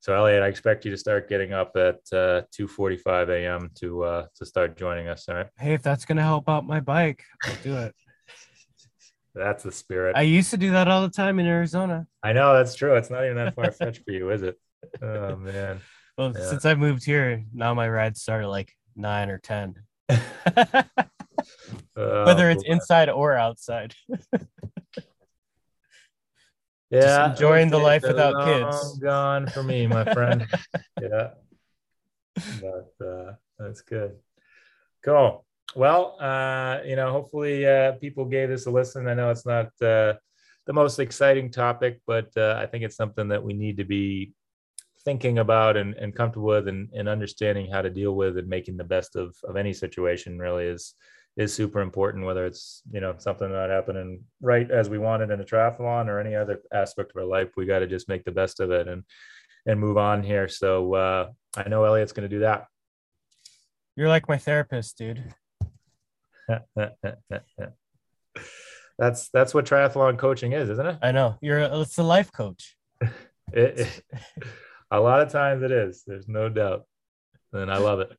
[0.00, 4.02] so elliot i expect you to start getting up at uh 2 45 a.m to
[4.04, 7.24] uh to start joining us all right Hey, if that's gonna help out my bike,
[7.44, 7.94] I'll do it.
[9.34, 12.06] that's the spirit I used to do that all the time in Arizona.
[12.22, 12.94] I know that's true.
[12.96, 14.56] It's not even that far fetched for you, is it?
[15.00, 15.80] Oh man.
[16.16, 16.50] Well, Yeah.
[16.50, 19.76] since I moved here, now my rides start at like nine or ten.
[21.96, 23.94] Oh, Whether it's inside or outside.
[26.90, 28.98] yeah, enjoying the life without kids.
[28.98, 30.46] Gone for me, my friend.
[31.00, 31.30] yeah.
[32.60, 34.16] But uh, that's good.
[35.04, 35.44] Cool.
[35.74, 39.08] Well, uh, you know, hopefully uh, people gave this a listen.
[39.08, 40.14] I know it's not uh,
[40.66, 44.32] the most exciting topic, but uh, I think it's something that we need to be
[45.04, 48.76] thinking about and, and comfortable with and, and understanding how to deal with and making
[48.76, 50.94] the best of, of any situation really is
[51.36, 55.40] is super important, whether it's, you know, something not happening right as we wanted in
[55.40, 57.50] a triathlon or any other aspect of our life.
[57.56, 59.04] We got to just make the best of it and
[59.66, 60.48] and move on here.
[60.48, 62.66] So uh, I know Elliot's going to do that.
[63.96, 65.34] You're like my therapist, dude.
[68.98, 70.98] that's that's what triathlon coaching is, isn't it?
[71.02, 71.36] I know.
[71.40, 72.76] You're a, it's a life coach.
[73.52, 74.02] It- it-
[74.90, 76.02] a lot of times it is.
[76.06, 76.84] There's no doubt,
[77.52, 78.12] and I love it.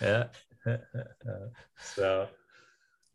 [0.00, 0.24] Yeah.
[1.80, 2.28] so,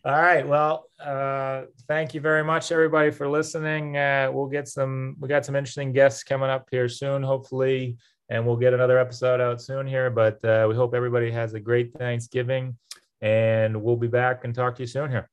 [0.06, 0.46] all right.
[0.46, 3.96] Well, uh, thank you very much, everybody, for listening.
[3.96, 5.16] Uh, we'll get some.
[5.20, 7.98] We got some interesting guests coming up here soon, hopefully,
[8.30, 10.10] and we'll get another episode out soon here.
[10.10, 12.78] But uh, we hope everybody has a great Thanksgiving,
[13.22, 15.30] and we'll be back and talk to you soon here.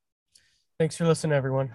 [0.79, 1.75] Thanks for listening, everyone.